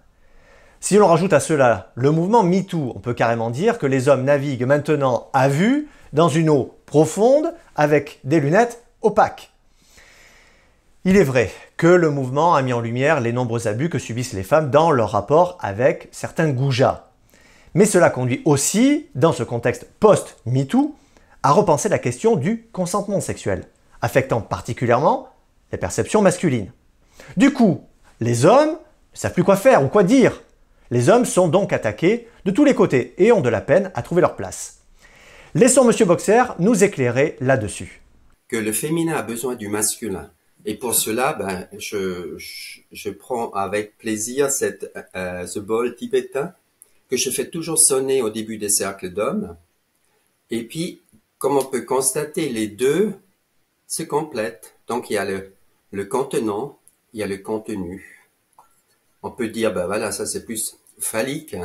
Si 0.82 0.98
l'on 0.98 1.08
rajoute 1.08 1.32
à 1.32 1.40
cela 1.40 1.94
le 1.96 2.12
mouvement 2.12 2.44
MeToo, 2.44 2.92
on 2.94 3.00
peut 3.00 3.14
carrément 3.14 3.50
dire 3.50 3.78
que 3.78 3.86
les 3.86 4.10
hommes 4.10 4.26
naviguent 4.26 4.66
maintenant 4.66 5.30
à 5.32 5.48
vue 5.48 5.88
dans 6.12 6.28
une 6.28 6.50
eau 6.50 6.78
profonde 6.86 7.54
avec 7.78 8.20
des 8.26 8.42
lunettes 8.42 8.84
opaques. 9.02 9.54
Il 11.06 11.16
est 11.16 11.24
vrai 11.24 11.50
que 11.78 11.88
le 11.88 12.10
mouvement 12.10 12.56
a 12.56 12.62
mis 12.64 12.74
en 12.74 12.82
lumière 12.82 13.22
les 13.22 13.32
nombreux 13.32 13.70
abus 13.70 13.90
que 13.90 13.98
subissent 13.98 14.34
les 14.34 14.44
femmes 14.44 14.72
dans 14.72 14.92
leur 14.92 15.12
rapport 15.12 15.58
avec 15.62 16.10
certains 16.12 16.50
goujats. 16.50 17.12
Mais 17.76 17.86
cela 17.86 18.10
conduit 18.10 18.42
aussi, 18.44 19.08
dans 19.16 19.32
ce 19.32 19.44
contexte 19.44 19.88
post-MeToo, 20.02 20.96
à 21.44 21.52
repenser 21.52 21.90
la 21.90 22.00
question 22.00 22.36
du 22.38 22.68
consentement 22.72 23.20
sexuel, 23.20 23.66
affectant 24.02 24.42
particulièrement 24.42 25.30
les 25.72 25.78
perceptions 25.78 26.22
masculines. 26.22 26.72
Du 27.38 27.52
coup, 27.52 27.86
les 28.22 28.46
hommes 28.46 28.72
ne 28.72 29.18
savent 29.18 29.34
plus 29.34 29.44
quoi 29.44 29.58
faire 29.58 29.84
ou 29.84 29.88
quoi 29.88 30.04
dire. 30.04 30.42
Les 30.90 31.10
hommes 31.10 31.26
sont 31.26 31.48
donc 31.48 31.74
attaqués 31.74 32.28
de 32.46 32.52
tous 32.52 32.66
les 32.66 32.76
côtés 32.76 33.14
et 33.18 33.32
ont 33.32 33.42
de 33.42 33.50
la 33.50 33.62
peine 33.62 33.92
à 33.94 34.02
trouver 34.02 34.22
leur 34.22 34.36
place. 34.36 34.80
Laissons 35.56 35.84
Monsieur 35.84 36.06
Boxer 36.06 36.56
nous 36.60 36.84
éclairer 36.84 37.36
là-dessus. 37.40 38.02
Que 38.48 38.58
le 38.58 38.72
féminin 38.72 39.16
a 39.16 39.22
besoin 39.22 39.56
du 39.56 39.68
masculin. 39.68 40.32
Et 40.66 40.76
pour 40.76 40.96
cela, 40.96 41.34
ben, 41.34 41.68
je, 41.78 42.36
je, 42.92 43.10
prends 43.10 43.52
avec 43.52 43.98
plaisir 43.98 44.50
cette, 44.50 44.92
euh, 45.16 45.46
ce 45.46 45.60
bol 45.60 45.96
tibétain 45.96 46.54
que 47.10 47.18
je 47.18 47.30
fais 47.30 47.50
toujours 47.50 47.78
sonner 47.78 48.22
au 48.22 48.30
début 48.30 48.58
des 48.58 48.70
cercles 48.70 49.10
d'hommes. 49.10 49.58
Et 50.50 50.64
puis, 50.64 51.03
comme 51.44 51.58
on 51.58 51.66
peut 51.66 51.82
constater, 51.82 52.48
les 52.48 52.68
deux 52.68 53.16
se 53.86 54.02
complètent. 54.02 54.78
Donc, 54.88 55.10
il 55.10 55.16
y 55.16 55.18
a 55.18 55.26
le, 55.26 56.06
contenant, 56.06 56.80
il 57.12 57.20
y 57.20 57.24
a 57.24 57.28
le 57.28 57.38
contenu. 57.38 58.30
On 59.24 59.30
peut 59.30 59.50
dire, 59.50 59.74
ben 59.74 59.86
voilà, 59.86 60.14
ça 60.14 60.26
c'est 60.26 60.46
plus 60.46 60.80
phallique 61.00 61.58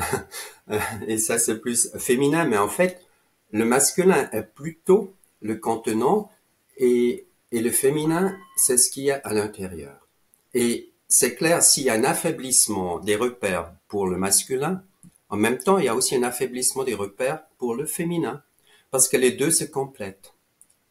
et 1.06 1.16
ça 1.16 1.38
c'est 1.38 1.60
plus 1.60 1.92
féminin, 1.96 2.44
mais 2.44 2.58
en 2.58 2.66
fait, 2.66 3.06
le 3.52 3.64
masculin 3.64 4.28
est 4.32 4.42
plutôt 4.42 5.14
le 5.42 5.54
contenant 5.54 6.28
et, 6.76 7.28
et 7.52 7.60
le 7.60 7.70
féminin, 7.70 8.36
c'est 8.56 8.78
ce 8.78 8.90
qu'il 8.90 9.04
y 9.04 9.12
a 9.12 9.20
à 9.22 9.32
l'intérieur. 9.32 10.08
Et 10.54 10.90
c'est 11.06 11.36
clair, 11.36 11.62
s'il 11.62 11.84
y 11.84 11.90
a 11.90 11.94
un 11.94 12.02
affaiblissement 12.02 12.98
des 12.98 13.14
repères 13.14 13.72
pour 13.86 14.08
le 14.08 14.16
masculin, 14.16 14.82
en 15.28 15.36
même 15.36 15.58
temps, 15.58 15.78
il 15.78 15.84
y 15.84 15.88
a 15.88 15.94
aussi 15.94 16.16
un 16.16 16.24
affaiblissement 16.24 16.82
des 16.82 16.94
repères 16.94 17.44
pour 17.58 17.76
le 17.76 17.86
féminin, 17.86 18.42
parce 18.90 19.08
que 19.08 19.16
les 19.16 19.32
deux 19.32 19.50
se 19.50 19.64
complètent. 19.64 20.34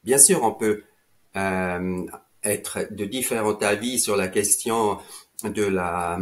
Bien 0.03 0.17
sûr, 0.17 0.43
on 0.43 0.51
peut 0.51 0.83
euh, 1.35 2.05
être 2.43 2.87
de 2.91 3.05
différents 3.05 3.57
avis 3.57 3.99
sur 3.99 4.15
la 4.15 4.27
question 4.27 4.99
de 5.43 5.63
la 5.63 6.19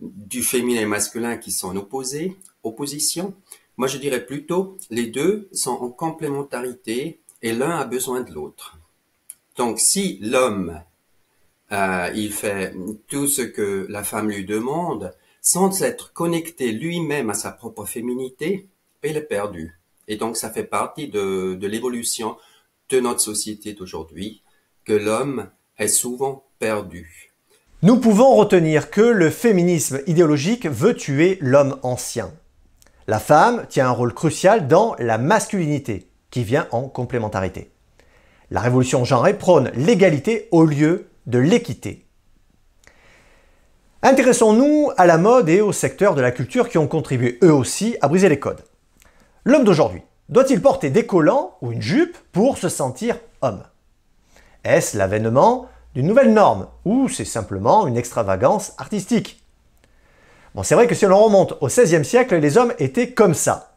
du 0.00 0.42
féminin 0.42 0.80
et 0.80 0.86
masculin 0.86 1.36
qui 1.36 1.52
sont 1.52 1.76
opposés, 1.76 2.36
opposition. 2.64 3.34
Moi, 3.76 3.86
je 3.86 3.98
dirais 3.98 4.26
plutôt 4.26 4.76
les 4.90 5.06
deux 5.06 5.48
sont 5.52 5.70
en 5.70 5.90
complémentarité 5.90 7.20
et 7.40 7.52
l'un 7.52 7.78
a 7.78 7.84
besoin 7.84 8.22
de 8.22 8.32
l'autre. 8.32 8.78
Donc, 9.56 9.78
si 9.78 10.18
l'homme 10.20 10.80
euh, 11.72 12.10
il 12.14 12.32
fait 12.32 12.74
tout 13.08 13.26
ce 13.26 13.42
que 13.42 13.86
la 13.88 14.04
femme 14.04 14.28
lui 14.28 14.44
demande 14.44 15.14
sans 15.40 15.82
être 15.82 16.12
connecté 16.12 16.72
lui-même 16.72 17.30
à 17.30 17.34
sa 17.34 17.50
propre 17.50 17.84
féminité, 17.84 18.68
il 19.04 19.16
est 19.16 19.22
perdu. 19.22 19.78
Et 20.12 20.16
donc, 20.16 20.36
ça 20.36 20.50
fait 20.50 20.64
partie 20.64 21.08
de, 21.08 21.58
l'évolution 21.62 22.36
de 22.90 23.00
notre 23.00 23.20
société 23.20 23.72
d'aujourd'hui, 23.72 24.42
que 24.84 24.92
l'homme 24.92 25.48
est 25.78 25.88
souvent 25.88 26.44
perdu. 26.58 27.32
Nous 27.80 27.96
pouvons 27.96 28.34
retenir 28.36 28.90
que 28.90 29.00
le 29.00 29.30
féminisme 29.30 30.02
idéologique 30.06 30.66
veut 30.66 30.92
tuer 30.92 31.38
l'homme 31.40 31.78
ancien. 31.82 32.30
La 33.06 33.18
femme 33.18 33.64
tient 33.70 33.88
un 33.88 33.92
rôle 33.92 34.12
crucial 34.12 34.68
dans 34.68 34.94
la 34.98 35.16
masculinité, 35.16 36.10
qui 36.30 36.44
vient 36.44 36.68
en 36.72 36.88
complémentarité. 36.88 37.70
La 38.50 38.60
révolution 38.60 39.06
genrée 39.06 39.38
prône 39.38 39.70
l'égalité 39.74 40.48
au 40.50 40.66
lieu 40.66 41.08
de 41.24 41.38
l'équité. 41.38 42.04
Intéressons-nous 44.02 44.90
à 44.98 45.06
la 45.06 45.16
mode 45.16 45.48
et 45.48 45.62
au 45.62 45.72
secteur 45.72 46.14
de 46.14 46.20
la 46.20 46.32
culture 46.32 46.68
qui 46.68 46.76
ont 46.76 46.86
contribué 46.86 47.38
eux 47.42 47.54
aussi 47.54 47.96
à 48.02 48.08
briser 48.08 48.28
les 48.28 48.38
codes. 48.38 48.62
L'homme 49.44 49.64
d'aujourd'hui 49.64 50.02
doit-il 50.28 50.62
porter 50.62 50.90
des 50.90 51.04
collants 51.04 51.56
ou 51.62 51.72
une 51.72 51.82
jupe 51.82 52.16
pour 52.30 52.58
se 52.58 52.68
sentir 52.68 53.18
homme? 53.40 53.64
Est-ce 54.62 54.96
l'avènement 54.96 55.66
d'une 55.94 56.06
nouvelle 56.06 56.32
norme 56.32 56.68
ou 56.84 57.08
c'est 57.08 57.24
simplement 57.24 57.88
une 57.88 57.96
extravagance 57.96 58.72
artistique? 58.78 59.42
Bon, 60.54 60.62
c'est 60.62 60.76
vrai 60.76 60.86
que 60.86 60.94
si 60.94 61.06
l'on 61.06 61.18
remonte 61.18 61.54
au 61.60 61.66
XVIe 61.66 62.04
siècle, 62.04 62.36
les 62.36 62.56
hommes 62.56 62.72
étaient 62.78 63.10
comme 63.10 63.34
ça. 63.34 63.74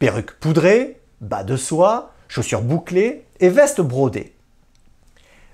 Perruques 0.00 0.38
poudrées, 0.40 1.00
bas 1.20 1.44
de 1.44 1.56
soie, 1.56 2.10
chaussures 2.26 2.62
bouclées 2.62 3.24
et 3.38 3.50
vestes 3.50 3.80
brodées. 3.80 4.34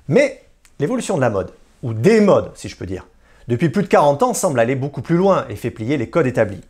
Mais 0.08 0.42
l'évolution 0.78 1.16
de 1.16 1.20
la 1.20 1.30
mode, 1.30 1.52
ou 1.82 1.92
des 1.92 2.22
modes 2.22 2.50
si 2.54 2.70
je 2.70 2.76
peux 2.76 2.86
dire, 2.86 3.06
depuis 3.48 3.68
plus 3.68 3.82
de 3.82 3.88
40 3.88 4.22
ans 4.22 4.32
semble 4.32 4.58
aller 4.58 4.74
beaucoup 4.74 5.02
plus 5.02 5.16
loin 5.16 5.44
et 5.50 5.56
fait 5.56 5.70
plier 5.70 5.98
les 5.98 6.08
codes 6.08 6.26
établis. 6.26 6.62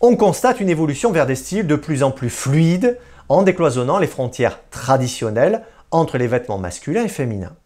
On 0.00 0.16
constate 0.16 0.60
une 0.60 0.68
évolution 0.68 1.10
vers 1.10 1.26
des 1.26 1.34
styles 1.34 1.66
de 1.66 1.76
plus 1.76 2.02
en 2.02 2.10
plus 2.10 2.30
fluides 2.30 2.98
en 3.28 3.42
décloisonnant 3.42 3.98
les 3.98 4.06
frontières 4.06 4.60
traditionnelles 4.70 5.64
entre 5.90 6.18
les 6.18 6.26
vêtements 6.26 6.58
masculins 6.58 7.04
et 7.04 7.08
féminins. 7.08 7.56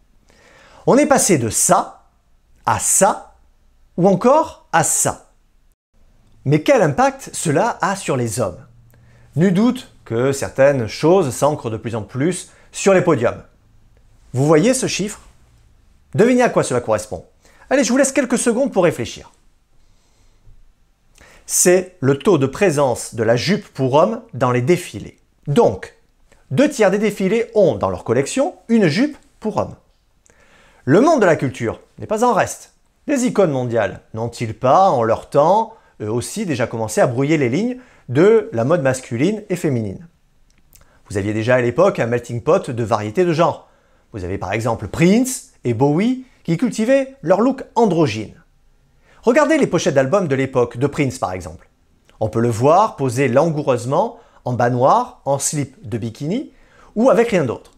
On 0.87 0.97
est 0.97 1.05
passé 1.05 1.37
de 1.37 1.49
ça 1.49 2.07
à 2.65 2.79
ça 2.79 3.35
ou 3.97 4.07
encore 4.07 4.67
à 4.71 4.83
ça. 4.83 5.31
Mais 6.45 6.63
quel 6.63 6.81
impact 6.81 7.29
cela 7.33 7.77
a 7.81 7.95
sur 7.95 8.15
les 8.17 8.39
hommes? 8.39 8.57
Nul 9.35 9.53
doute 9.53 9.91
que 10.05 10.31
certaines 10.31 10.87
choses 10.87 11.33
s'ancrent 11.33 11.69
de 11.69 11.77
plus 11.77 11.95
en 11.95 12.01
plus 12.01 12.51
sur 12.71 12.93
les 12.93 13.01
podiums. 13.01 13.43
Vous 14.33 14.47
voyez 14.47 14.73
ce 14.73 14.87
chiffre? 14.87 15.19
Devinez 16.15 16.41
à 16.41 16.49
quoi 16.49 16.63
cela 16.63 16.81
correspond. 16.81 17.25
Allez, 17.69 17.83
je 17.83 17.91
vous 17.91 17.97
laisse 17.97 18.11
quelques 18.11 18.37
secondes 18.37 18.71
pour 18.71 18.83
réfléchir. 18.83 19.31
C'est 21.53 21.97
le 21.99 22.17
taux 22.17 22.37
de 22.37 22.45
présence 22.45 23.13
de 23.13 23.23
la 23.23 23.35
jupe 23.35 23.67
pour 23.73 23.95
hommes 23.95 24.21
dans 24.33 24.51
les 24.51 24.61
défilés. 24.61 25.19
Donc, 25.47 25.97
deux 26.49 26.69
tiers 26.69 26.91
des 26.91 26.97
défilés 26.97 27.51
ont 27.55 27.75
dans 27.75 27.89
leur 27.89 28.05
collection 28.05 28.55
une 28.69 28.87
jupe 28.87 29.17
pour 29.41 29.57
hommes. 29.57 29.75
Le 30.85 31.01
monde 31.01 31.19
de 31.19 31.25
la 31.25 31.35
culture 31.35 31.81
n'est 31.99 32.07
pas 32.07 32.23
en 32.23 32.31
reste. 32.31 32.75
Les 33.05 33.25
icônes 33.25 33.51
mondiales 33.51 33.99
n'ont-ils 34.13 34.53
pas, 34.53 34.91
en 34.91 35.03
leur 35.03 35.29
temps, 35.29 35.73
eux 36.01 36.09
aussi 36.09 36.45
déjà 36.45 36.67
commencé 36.67 37.01
à 37.01 37.07
brouiller 37.07 37.37
les 37.37 37.49
lignes 37.49 37.79
de 38.07 38.49
la 38.53 38.63
mode 38.63 38.81
masculine 38.81 39.43
et 39.49 39.57
féminine? 39.57 40.07
Vous 41.09 41.17
aviez 41.17 41.33
déjà 41.33 41.55
à 41.55 41.61
l'époque 41.61 41.99
un 41.99 42.07
melting 42.07 42.41
pot 42.41 42.71
de 42.71 42.83
variétés 42.85 43.25
de 43.25 43.33
genres. 43.33 43.67
Vous 44.13 44.23
avez 44.23 44.37
par 44.37 44.53
exemple 44.53 44.87
Prince 44.87 45.51
et 45.65 45.73
Bowie 45.73 46.23
qui 46.45 46.55
cultivaient 46.55 47.17
leur 47.21 47.41
look 47.41 47.65
androgyne. 47.75 48.40
Regardez 49.23 49.57
les 49.57 49.67
pochettes 49.67 49.93
d'albums 49.93 50.27
de 50.27 50.35
l'époque 50.35 50.77
de 50.77 50.87
Prince 50.87 51.19
par 51.19 51.33
exemple. 51.33 51.69
On 52.19 52.29
peut 52.29 52.39
le 52.39 52.49
voir 52.49 52.95
posé 52.95 53.27
langoureusement 53.27 54.19
en 54.45 54.53
bas 54.53 54.69
noir, 54.69 55.21
en 55.25 55.37
slip 55.37 55.87
de 55.87 55.97
bikini 55.97 56.51
ou 56.95 57.09
avec 57.09 57.29
rien 57.29 57.45
d'autre. 57.45 57.71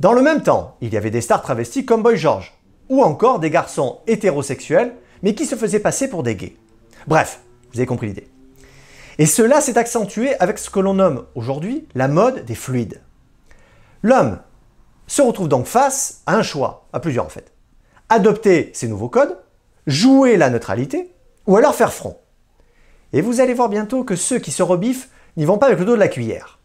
Dans 0.00 0.12
le 0.12 0.22
même 0.22 0.42
temps, 0.42 0.76
il 0.80 0.92
y 0.92 0.96
avait 0.96 1.10
des 1.10 1.20
stars 1.20 1.42
travestis 1.42 1.84
comme 1.84 2.02
Boy 2.02 2.16
George, 2.16 2.56
ou 2.88 3.02
encore 3.02 3.40
des 3.40 3.50
garçons 3.50 3.98
hétérosexuels, 4.06 4.94
mais 5.22 5.34
qui 5.34 5.44
se 5.44 5.56
faisaient 5.56 5.80
passer 5.80 6.08
pour 6.08 6.22
des 6.22 6.36
gays. 6.36 6.56
Bref, 7.06 7.40
vous 7.72 7.78
avez 7.78 7.86
compris 7.86 8.06
l'idée. 8.06 8.28
Et 9.18 9.26
cela 9.26 9.60
s'est 9.60 9.76
accentué 9.76 10.38
avec 10.40 10.58
ce 10.58 10.70
que 10.70 10.80
l'on 10.80 10.94
nomme 10.94 11.24
aujourd'hui 11.34 11.88
la 11.94 12.08
mode 12.08 12.44
des 12.44 12.54
fluides. 12.54 13.02
L'homme 14.02 14.38
se 15.08 15.20
retrouve 15.20 15.48
donc 15.48 15.66
face 15.66 16.22
à 16.26 16.36
un 16.36 16.42
choix, 16.42 16.86
à 16.92 17.00
plusieurs 17.00 17.26
en 17.26 17.30
fait. 17.30 17.52
Adopter 18.08 18.70
ces 18.74 18.88
nouveaux 18.88 19.08
codes, 19.08 19.36
jouer 19.88 20.36
la 20.36 20.50
neutralité, 20.50 21.10
ou 21.46 21.56
alors 21.56 21.74
faire 21.74 21.92
front. 21.92 22.18
Et 23.12 23.22
vous 23.22 23.40
allez 23.40 23.54
voir 23.54 23.70
bientôt 23.70 24.04
que 24.04 24.14
ceux 24.14 24.38
qui 24.38 24.52
se 24.52 24.62
rebiffent 24.62 25.08
n'y 25.36 25.46
vont 25.46 25.58
pas 25.58 25.66
avec 25.66 25.78
le 25.78 25.84
dos 25.84 25.94
de 25.94 25.98
la 25.98 26.08
cuillère. 26.08 26.58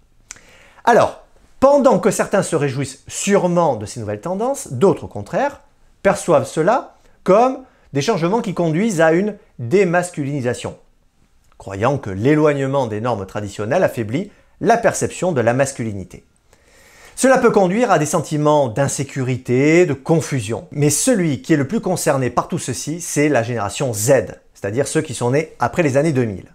Alors, 0.84 1.24
pendant 1.60 2.00
que 2.00 2.12
certains 2.12 2.44
se 2.44 2.58
réjouissent 2.58 3.03
sûrement 3.08 3.77
de 3.77 3.86
ces 3.86 4.01
nouvelles 4.01 4.22
tendances, 4.22 4.74
d'autres 4.74 5.06
au 5.06 5.08
contraire 5.08 5.62
perçoivent 6.01 6.46
cela 6.46 6.96
comme 7.24 7.63
des 7.94 8.01
changements 8.01 8.42
qui 8.42 8.53
conduisent 8.53 9.00
à 9.00 9.13
une 9.13 9.38
démasculinisation, 9.60 10.77
croyant 11.58 11.98
que 11.98 12.10
l'éloignement 12.10 12.88
des 12.88 13.00
normes 13.00 13.25
traditionnelles 13.25 13.84
affaiblit 13.84 14.32
la 14.60 14.75
perception 14.75 15.32
de 15.32 15.39
la 15.39 15.53
masculinité. 15.53 16.25
Cela 17.15 17.38
peut 17.38 17.51
conduire 17.51 17.91
à 17.91 18.00
des 18.00 18.05
sentiments 18.05 18.70
d'insécurité, 18.70 19.86
de 19.86 19.93
confusion. 19.93 20.67
Mais 20.72 20.89
celui 20.89 21.41
qui 21.41 21.53
est 21.53 21.58
le 21.58 21.67
plus 21.67 21.79
concerné 21.79 22.29
par 22.29 22.48
tout 22.48 22.58
ceci, 22.58 23.01
c'est 23.01 23.29
la 23.29 23.43
génération 23.43 23.93
Z, 23.93 24.39
c'est-à-dire 24.53 24.88
ceux 24.88 25.01
qui 25.01 25.13
sont 25.13 25.32
nés 25.32 25.53
après 25.60 25.84
les 25.84 25.96
années 25.96 26.12
2000. 26.12 26.46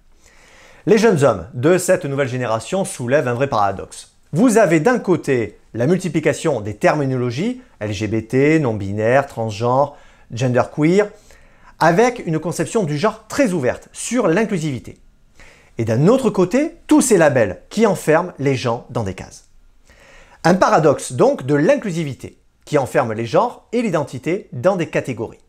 Les 0.86 0.98
jeunes 0.98 1.22
hommes 1.22 1.46
de 1.54 1.78
cette 1.78 2.04
nouvelle 2.04 2.28
génération 2.28 2.84
soulèvent 2.84 3.28
un 3.28 3.34
vrai 3.34 3.46
paradoxe. 3.46 4.12
Vous 4.32 4.58
avez 4.58 4.80
d'un 4.80 4.98
côté 4.98 5.58
la 5.74 5.86
multiplication 5.86 6.60
des 6.60 6.74
terminologies 6.74 7.62
LGBT, 7.80 8.60
non-binaire, 8.60 9.26
transgenre, 9.26 9.96
genderqueer, 10.32 11.08
avec 11.78 12.22
une 12.26 12.40
conception 12.40 12.82
du 12.82 12.98
genre 12.98 13.26
très 13.28 13.52
ouverte 13.52 13.88
sur 13.92 14.26
l'inclusivité. 14.26 14.98
Et 15.78 15.84
d'un 15.84 16.08
autre 16.08 16.30
côté, 16.30 16.74
tous 16.88 17.00
ces 17.00 17.16
labels 17.16 17.62
qui 17.70 17.86
enferment 17.86 18.32
les 18.38 18.56
gens 18.56 18.86
dans 18.90 19.04
des 19.04 19.14
cases. 19.14 19.48
Un 20.44 20.54
paradoxe 20.54 21.12
donc 21.12 21.46
de 21.46 21.56
l'inclusivité, 21.56 22.38
qui 22.64 22.78
enferme 22.78 23.12
les 23.12 23.26
genres 23.26 23.66
et 23.72 23.82
l'identité 23.82 24.48
dans 24.52 24.76
des 24.76 24.86
catégories. 24.86 25.40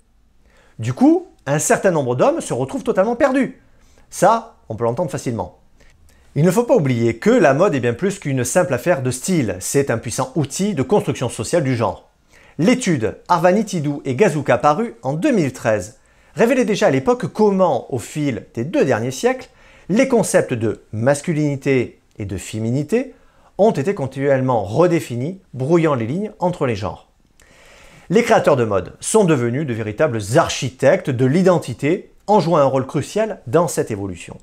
Du 0.80 0.94
coup, 0.94 1.28
un 1.46 1.60
certain 1.60 1.92
nombre 1.92 2.16
d'hommes 2.16 2.42
se 2.42 2.54
retrouvent 2.54 2.84
totalement 2.84 3.16
perdus. 3.16 3.62
Ça, 4.10 4.58
on 4.68 4.76
peut 4.76 4.86
l'entendre 4.86 5.12
facilement. 5.12 5.60
Il 6.36 6.44
ne 6.44 6.52
faut 6.52 6.64
pas 6.64 6.76
oublier 6.76 7.18
que 7.18 7.30
la 7.30 7.54
mode 7.54 7.76
est 7.76 7.80
bien 7.80 7.94
plus 7.94 8.18
qu'une 8.18 8.44
simple 8.44 8.74
affaire 8.74 9.04
de 9.04 9.12
style, 9.12 9.58
c'est 9.60 9.92
un 9.92 10.00
puissant 10.00 10.32
outil 10.36 10.74
de 10.74 10.82
construction 10.82 11.30
sociale 11.30 11.64
du 11.64 11.76
genre. 11.76 12.10
L'étude 12.58 13.18
Arvanitidou 13.28 14.02
et 14.06 14.16
Gazuka 14.16 14.58
parue 14.58 14.96
en 15.04 15.14
2013 15.14 16.00
révélait 16.36 16.66
déjà 16.66 16.88
à 16.88 16.92
l'époque 16.92 17.28
comment, 17.28 17.94
au 17.94 18.00
fil 18.00 18.48
des 18.56 18.66
deux 18.66 18.86
derniers 18.86 19.12
siècles, 19.12 19.50
les 19.88 20.08
concepts 20.08 20.54
de 20.54 20.82
masculinité 20.92 22.00
et 22.18 22.26
de 22.26 22.38
féminité 22.38 23.14
ont 23.60 23.72
été 23.72 23.94
continuellement 23.94 24.64
redéfinis, 24.64 25.42
brouillant 25.54 25.94
les 25.94 26.08
lignes 26.08 26.32
entre 26.40 26.66
les 26.66 26.76
genres. 26.76 27.12
Les 28.10 28.24
créateurs 28.24 28.56
de 28.56 28.64
mode 28.64 28.96
sont 29.02 29.26
devenus 29.26 29.68
de 29.68 29.74
véritables 29.74 30.22
architectes 30.38 31.10
de 31.10 31.26
l'identité 31.26 32.12
en 32.26 32.40
jouant 32.40 32.58
un 32.58 32.64
rôle 32.64 32.88
crucial 32.88 33.42
dans 33.48 33.68
cette 33.68 33.92
évolution. 33.92 34.38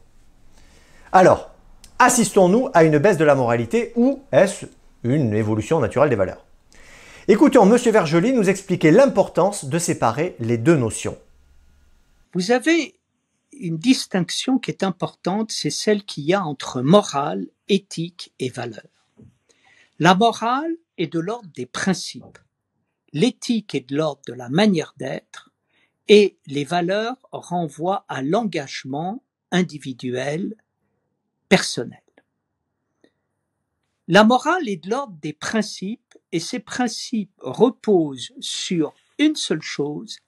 Alors, 1.12 1.50
assistons-nous 1.98 2.68
à 2.74 2.84
une 2.84 2.98
baisse 2.98 3.16
de 3.16 3.24
la 3.24 3.34
moralité 3.34 3.92
ou 3.96 4.20
est-ce 4.32 4.66
une 5.02 5.34
évolution 5.34 5.80
naturelle 5.80 6.10
des 6.10 6.16
valeurs? 6.16 6.44
Écoutons 7.26 7.64
M. 7.64 7.76
Vergely 7.76 8.32
nous 8.32 8.50
expliquer 8.50 8.90
l'importance 8.90 9.64
de 9.64 9.78
séparer 9.78 10.36
les 10.40 10.58
deux 10.58 10.76
notions. 10.76 11.16
Vous 12.34 12.50
avez 12.50 13.00
une 13.58 13.78
distinction 13.78 14.58
qui 14.58 14.70
est 14.70 14.82
importante, 14.82 15.50
c'est 15.50 15.70
celle 15.70 16.04
qu'il 16.04 16.24
y 16.24 16.34
a 16.34 16.44
entre 16.44 16.82
morale, 16.82 17.46
éthique 17.68 18.34
et 18.38 18.50
valeur. 18.50 18.95
La 19.98 20.14
morale 20.14 20.76
est 20.98 21.10
de 21.10 21.18
l'ordre 21.18 21.48
des 21.54 21.64
principes, 21.64 22.38
l'éthique 23.14 23.74
est 23.74 23.88
de 23.88 23.96
l'ordre 23.96 24.20
de 24.26 24.34
la 24.34 24.50
manière 24.50 24.92
d'être, 24.98 25.50
et 26.06 26.38
les 26.46 26.64
valeurs 26.64 27.16
renvoient 27.32 28.04
à 28.08 28.20
l'engagement 28.20 29.24
individuel, 29.50 30.54
personnel. 31.48 32.02
La 34.06 34.22
morale 34.22 34.68
est 34.68 34.84
de 34.84 34.90
l'ordre 34.90 35.16
des 35.22 35.32
principes 35.32 36.18
et 36.30 36.40
ces 36.40 36.60
principes 36.60 37.32
reposent 37.38 38.34
sur 38.38 38.92
une 39.18 39.34
seule 39.34 39.62
chose, 39.62 40.18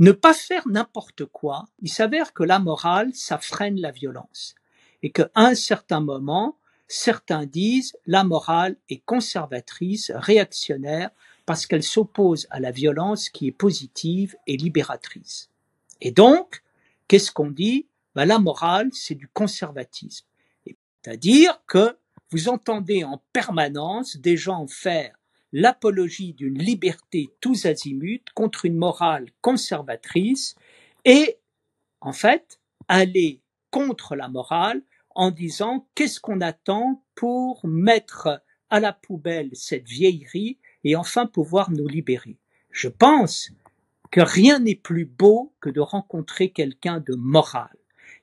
ne 0.00 0.10
pas 0.10 0.34
faire 0.34 0.66
n'importe 0.66 1.24
quoi. 1.24 1.66
Il 1.78 1.88
s'avère 1.88 2.32
que 2.32 2.42
la 2.42 2.58
morale, 2.58 3.14
ça 3.14 3.38
freine 3.38 3.80
la 3.80 3.92
violence 3.92 4.56
et 5.02 5.12
qu'à 5.12 5.30
un 5.36 5.54
certain 5.54 6.00
moment, 6.00 6.55
certains 6.88 7.46
disent 7.46 7.96
la 8.06 8.24
morale 8.24 8.76
est 8.88 9.04
conservatrice, 9.04 10.12
réactionnaire, 10.14 11.10
parce 11.44 11.66
qu'elle 11.66 11.82
s'oppose 11.82 12.46
à 12.50 12.60
la 12.60 12.70
violence 12.70 13.28
qui 13.28 13.46
est 13.46 13.52
positive 13.52 14.36
et 14.46 14.56
libératrice. 14.56 15.50
Et 16.00 16.10
donc, 16.10 16.62
qu'est-ce 17.08 17.30
qu'on 17.30 17.50
dit? 17.50 17.86
Ben, 18.14 18.24
La 18.24 18.38
morale, 18.38 18.90
c'est 18.92 19.14
du 19.14 19.28
conservatisme. 19.28 20.26
C'est-à-dire 21.02 21.62
que 21.66 21.96
vous 22.30 22.48
entendez 22.48 23.04
en 23.04 23.22
permanence 23.32 24.16
des 24.16 24.36
gens 24.36 24.66
faire 24.66 25.16
l'apologie 25.52 26.32
d'une 26.32 26.58
liberté 26.58 27.30
tous 27.40 27.66
azimuts 27.66 28.24
contre 28.34 28.64
une 28.64 28.76
morale 28.76 29.26
conservatrice 29.40 30.56
et, 31.04 31.38
en 32.00 32.12
fait, 32.12 32.58
aller 32.88 33.40
contre 33.70 34.16
la 34.16 34.28
morale 34.28 34.82
en 35.16 35.30
disant 35.30 35.86
qu'est-ce 35.94 36.20
qu'on 36.20 36.40
attend 36.40 37.02
pour 37.14 37.66
mettre 37.66 38.42
à 38.70 38.80
la 38.80 38.92
poubelle 38.92 39.50
cette 39.54 39.88
vieillerie 39.88 40.58
et 40.84 40.94
enfin 40.94 41.26
pouvoir 41.26 41.70
nous 41.70 41.88
libérer? 41.88 42.36
Je 42.70 42.88
pense 42.88 43.50
que 44.10 44.20
rien 44.20 44.60
n'est 44.60 44.76
plus 44.76 45.06
beau 45.06 45.52
que 45.60 45.70
de 45.70 45.80
rencontrer 45.80 46.50
quelqu'un 46.50 47.00
de 47.00 47.14
moral. 47.14 47.74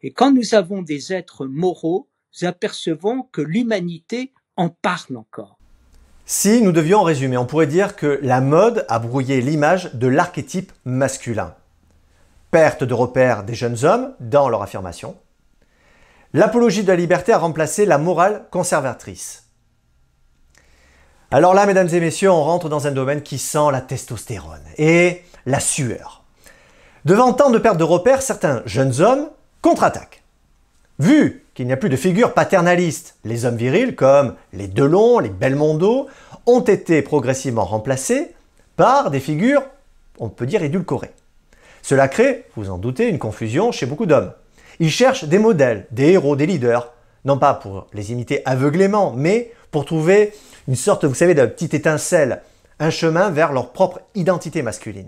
Et 0.02 0.12
quand 0.12 0.32
nous 0.32 0.54
avons 0.56 0.82
des 0.82 1.14
êtres 1.14 1.46
moraux, 1.46 2.08
nous 2.34 2.48
apercevons 2.48 3.24
que 3.32 3.42
l'humanité 3.42 4.32
en 4.56 4.70
parle 4.70 5.18
encore. 5.18 5.58
Si 6.26 6.62
nous 6.62 6.72
devions 6.72 7.04
résumer, 7.04 7.38
on 7.38 7.46
pourrait 7.46 7.68
dire 7.68 7.96
que 7.96 8.20
la 8.22 8.40
mode 8.40 8.86
a 8.88 9.00
brouillé 9.00 9.42
l'image 9.42 9.94
de 9.94 10.08
l'archétype 10.08 10.72
masculin. 10.86 11.56
Perte 12.52 12.84
de 12.84 12.94
repères 12.94 13.44
des 13.44 13.56
jeunes 13.56 13.84
hommes 13.84 14.14
dans 14.20 14.48
leur 14.48 14.62
affirmation. 14.62 15.16
L'apologie 16.34 16.82
de 16.82 16.88
la 16.88 16.96
liberté 16.96 17.32
a 17.32 17.38
remplacé 17.38 17.86
la 17.86 18.00
morale 18.00 18.46
conservatrice. 18.50 19.44
Alors 21.30 21.54
là, 21.54 21.68
mesdames 21.68 21.90
et 21.90 22.00
messieurs, 22.00 22.32
on 22.32 22.44
rentre 22.44 22.70
dans 22.70 22.88
un 22.88 22.92
domaine 22.92 23.22
qui 23.22 23.38
sent 23.38 23.72
la 23.72 23.82
testostérone 23.82 24.63
et 24.78 25.22
la 25.46 25.60
sueur. 25.60 26.24
Devant 27.05 27.34
tant 27.34 27.51
de 27.51 27.60
pertes 27.60 27.77
de 27.77 27.84
repères, 27.84 28.24
certains 28.24 28.64
jeunes 28.66 29.00
hommes 29.01 29.29
contre-attaquent. 29.62 30.24
Vu 30.98 31.44
qu'il 31.53 31.68
n'y 31.68 31.74
a 31.74 31.77
plus 31.77 31.90
de 31.90 31.96
figures 31.96 32.34
paternalistes. 32.34 33.18
Les 33.24 33.46
hommes 33.46 33.57
virils, 33.57 33.96
comme 33.96 34.36
les 34.53 34.68
Delon, 34.68 35.20
les 35.20 35.29
Belmondo, 35.29 36.07
ont 36.46 36.62
été 36.62 37.01
progressivement 37.01 37.66
remplacés 37.66 38.34
par 38.75 39.12
des 39.12 39.20
figures, 39.20 39.64
on 40.18 40.29
peut 40.29 40.46
dire, 40.46 40.64
édulcorées. 40.64 41.14
Cela 41.84 42.07
crée, 42.07 42.46
vous 42.55 42.72
en 42.72 42.77
doutez, 42.77 43.07
une 43.07 43.20
confusion 43.20 43.72
chez 43.72 43.86
beaucoup 43.86 44.05
d'hommes. 44.05 44.34
Ils 44.83 44.91
cherchent 44.91 45.24
des 45.24 45.39
modèles, 45.39 45.87
des 45.91 46.09
héros, 46.09 46.35
des 46.35 46.46
leaders, 46.46 46.91
non 47.24 47.37
pas 47.37 47.53
pour 47.53 47.87
les 47.93 48.11
imiter 48.11 48.41
aveuglément, 48.43 49.13
mais 49.15 49.53
pour 49.72 49.85
trouver 49.85 50.33
une 50.67 50.75
sorte, 50.75 51.05
vous 51.05 51.13
savez, 51.13 51.33
de 51.33 51.46
petite 51.46 51.74
étincelle, 51.74 52.41
un 52.79 52.89
chemin 52.89 53.29
vers 53.29 53.53
leur 53.53 53.72
propre 53.72 54.01
identité 54.13 54.61
masculine. 54.61 55.07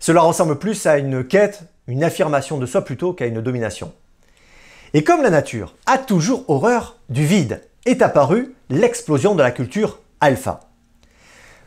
Cela 0.00 0.20
ressemble 0.20 0.58
plus 0.58 0.84
à 0.84 0.98
une 0.98 1.26
quête, 1.26 1.62
une 1.86 2.04
affirmation 2.04 2.58
de 2.58 2.66
soi 2.66 2.82
plutôt 2.82 3.14
qu'à 3.14 3.24
une 3.24 3.40
domination. 3.40 3.94
Et 4.92 5.02
comme 5.02 5.22
la 5.22 5.30
nature 5.30 5.74
a 5.86 5.96
toujours 5.96 6.44
horreur 6.48 6.98
du 7.08 7.24
vide, 7.24 7.62
est 7.86 8.02
apparue 8.02 8.54
l'explosion 8.68 9.34
de 9.34 9.42
la 9.42 9.50
culture 9.50 10.00
alpha. 10.20 10.68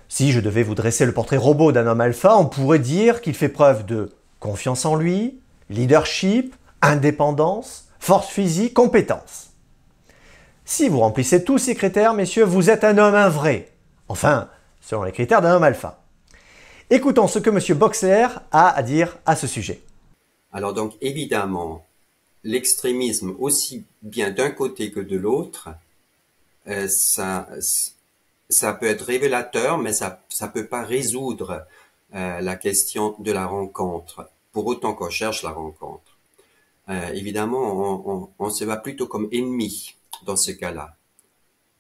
Si 0.08 0.32
je 0.32 0.40
devais 0.40 0.62
vous 0.62 0.76
dresser 0.76 1.08
le 1.08 1.14
portrait 1.14 1.38
robot 1.38 1.72
d'un 1.72 1.88
homme 1.88 2.02
alpha, 2.02 2.38
on 2.38 2.46
pourrait 2.46 2.78
dire 2.78 3.22
qu'il 3.22 3.34
fait 3.34 3.50
preuve 3.50 3.88
de 3.88 4.12
confiance 4.40 4.86
en 4.86 4.96
lui, 4.96 5.40
leadership, 5.72 6.56
indépendance, 6.82 7.88
force 8.00 8.30
physique, 8.30 8.74
compétence. 8.74 9.50
Si 10.66 10.88
vous 10.88 11.00
remplissez 11.00 11.44
tous 11.44 11.58
ces 11.58 11.76
critères, 11.76 12.14
messieurs, 12.14 12.44
vous 12.44 12.70
êtes 12.70 12.84
un 12.84 12.98
homme 12.98 13.16
un 13.16 13.30
vrai. 13.30 13.72
Enfin, 14.08 14.50
selon 14.82 15.04
les 15.04 15.12
critères 15.12 15.42
d'un 15.42 15.56
homme 15.56 15.64
alpha. 15.64 16.02
Écoutons 16.90 17.28
ce 17.28 17.40
que 17.40 17.50
M. 17.50 17.78
Boxler 17.78 18.28
a 18.52 18.70
à 18.70 18.84
dire 18.84 19.18
à 19.26 19.36
ce 19.36 19.48
sujet. 19.48 19.82
Alors 20.52 20.74
donc 20.74 20.94
évidemment, 21.02 21.86
l'extrémisme 22.44 23.36
aussi 23.40 23.86
bien 24.02 24.32
d'un 24.32 24.50
côté 24.50 24.92
que 24.92 25.00
de 25.00 25.18
l'autre, 25.18 25.70
euh, 26.68 26.88
ça, 26.88 27.48
ça 28.50 28.74
peut 28.74 28.88
être 28.88 29.06
révélateur, 29.06 29.78
mais 29.78 29.94
ça 29.94 30.22
ça 30.30 30.48
peut 30.48 30.66
pas 30.66 30.84
résoudre 30.84 31.66
euh, 32.16 32.42
la 32.42 32.56
question 32.56 33.16
de 33.20 33.32
la 33.32 33.46
rencontre, 33.46 34.30
pour 34.52 34.66
autant 34.66 34.94
qu'on 34.94 35.12
cherche 35.12 35.44
la 35.44 35.52
rencontre. 35.52 36.09
Euh, 36.90 37.10
évidemment, 37.14 38.30
on, 38.40 38.50
se 38.50 38.64
va 38.66 38.78
plutôt 38.78 39.08
comme 39.08 39.30
ennemi 39.32 39.96
dans 40.26 40.36
ce 40.36 40.52
cas-là. 40.52 40.96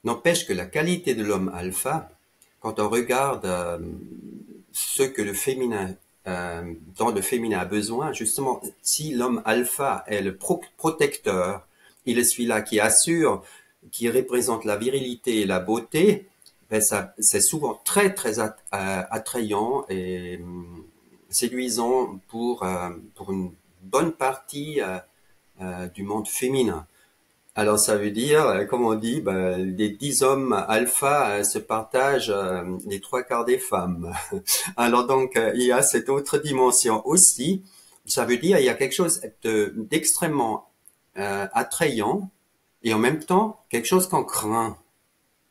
N'empêche 0.03 0.45
que 0.45 0.53
la 0.53 0.65
qualité 0.65 1.15
de 1.15 1.23
l'homme 1.23 1.51
alpha, 1.53 2.09
quand 2.59 2.79
on 2.79 2.89
regarde 2.89 3.47
ce 4.71 5.03
que 5.03 5.21
le 5.21 5.33
féminin 5.33 5.95
euh, 6.27 6.73
le 7.15 7.21
féminin 7.21 7.59
a 7.59 7.65
besoin, 7.65 8.13
justement, 8.13 8.61
si 8.81 9.13
l'homme 9.13 9.41
alpha 9.45 10.03
est 10.07 10.21
le 10.21 10.35
protecteur, 10.35 11.67
il 12.05 12.19
est 12.19 12.23
celui-là 12.23 12.61
qui 12.61 12.79
assure, 12.79 13.43
qui 13.91 14.09
représente 14.09 14.65
la 14.65 14.77
virilité 14.77 15.41
et 15.41 15.45
la 15.45 15.59
beauté, 15.59 16.27
ben 16.69 16.81
c'est 17.17 17.41
souvent 17.41 17.79
très 17.83 18.13
très 18.13 18.39
euh, 18.39 18.47
attrayant 18.71 19.85
et 19.89 20.39
séduisant 21.29 22.19
pour, 22.27 22.63
euh, 22.63 22.89
pour 23.15 23.31
une 23.31 23.51
bonne 23.81 24.11
partie 24.11 24.79
du 25.93 26.03
monde 26.03 26.27
féminin. 26.27 26.87
Alors 27.59 27.77
ça 27.77 27.97
veut 27.97 28.11
dire, 28.11 28.47
euh, 28.47 28.63
comme 28.63 28.85
on 28.85 28.95
dit, 28.95 29.19
ben, 29.19 29.57
les 29.75 29.89
dix 29.89 30.23
hommes 30.23 30.53
alpha 30.53 31.31
euh, 31.31 31.43
se 31.43 31.59
partagent 31.59 32.31
euh, 32.33 32.63
les 32.87 33.01
trois 33.01 33.21
quarts 33.23 33.43
des 33.43 33.57
femmes. 33.57 34.13
Alors 34.77 35.05
donc 35.07 35.37
il 35.55 35.63
y 35.63 35.73
a 35.73 35.81
cette 35.81 36.07
autre 36.07 36.37
dimension 36.37 37.05
aussi. 37.05 37.63
Ça 38.05 38.23
veut 38.23 38.37
dire 38.37 38.59
il 38.59 38.63
y 38.65 38.69
a 38.69 38.75
quelque 38.75 38.95
chose 38.95 39.21
d'extrêmement 39.43 40.69
attrayant 41.15 42.31
et 42.81 42.93
en 42.93 42.97
même 42.97 43.21
temps 43.21 43.59
quelque 43.69 43.87
chose 43.87 44.07
qu'on 44.07 44.23
craint. 44.23 44.77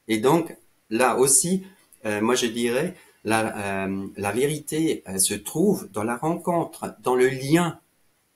Et 0.09 0.17
donc 0.17 0.57
là 0.89 1.17
aussi, 1.19 1.67
moi 2.05 2.35
je 2.35 2.47
dirais, 2.47 2.95
la 3.25 4.33
vérité 4.35 5.05
se 5.19 5.35
trouve 5.35 5.91
dans 5.93 6.05
la 6.05 6.17
rencontre, 6.17 6.97
dans 7.03 7.15
le 7.15 7.29
lien, 7.29 7.79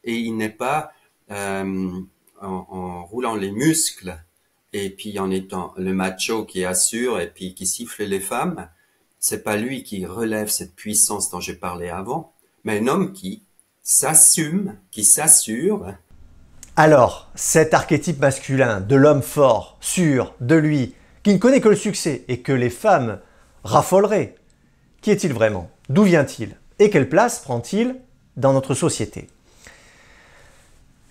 et 0.04 0.14
il 0.14 0.36
n'est 0.36 0.48
pas 0.48 0.92
en, 1.30 3.04
roulant 3.04 3.36
les 3.36 3.50
muscles 3.50 4.18
et 4.72 4.90
puis 4.90 5.18
en 5.18 5.30
étant 5.30 5.72
le 5.76 5.92
macho 5.92 6.44
qui 6.44 6.64
assure 6.64 7.20
et 7.20 7.28
puis 7.28 7.54
qui 7.54 7.66
siffle 7.66 8.04
les 8.04 8.20
femmes, 8.20 8.68
c'est 9.18 9.44
pas 9.44 9.56
lui 9.56 9.82
qui 9.82 10.04
relève 10.04 10.48
cette 10.48 10.74
puissance 10.74 11.30
dont 11.30 11.40
j'ai 11.40 11.54
parlé 11.54 11.88
avant, 11.88 12.32
mais 12.64 12.80
un 12.80 12.88
homme 12.88 13.12
qui 13.12 13.44
s'assume, 13.82 14.76
qui 14.90 15.04
s'assure. 15.04 15.94
Alors, 16.76 17.30
cet 17.34 17.74
archétype 17.74 18.20
masculin 18.20 18.80
de 18.80 18.96
l'homme 18.96 19.22
fort, 19.22 19.76
sûr 19.80 20.34
de 20.40 20.54
lui, 20.54 20.94
qui 21.22 21.34
ne 21.34 21.38
connaît 21.38 21.60
que 21.60 21.68
le 21.68 21.76
succès 21.76 22.24
et 22.28 22.40
que 22.40 22.52
les 22.52 22.70
femmes 22.70 23.20
raffoleraient, 23.62 24.34
qui 25.02 25.10
est-il 25.10 25.32
vraiment? 25.32 25.70
D'où 25.88 26.04
vient-il? 26.04 26.56
Et 26.78 26.90
quelle 26.90 27.08
place 27.08 27.40
prend-il 27.40 27.96
dans 28.36 28.52
notre 28.52 28.74
société? 28.74 29.28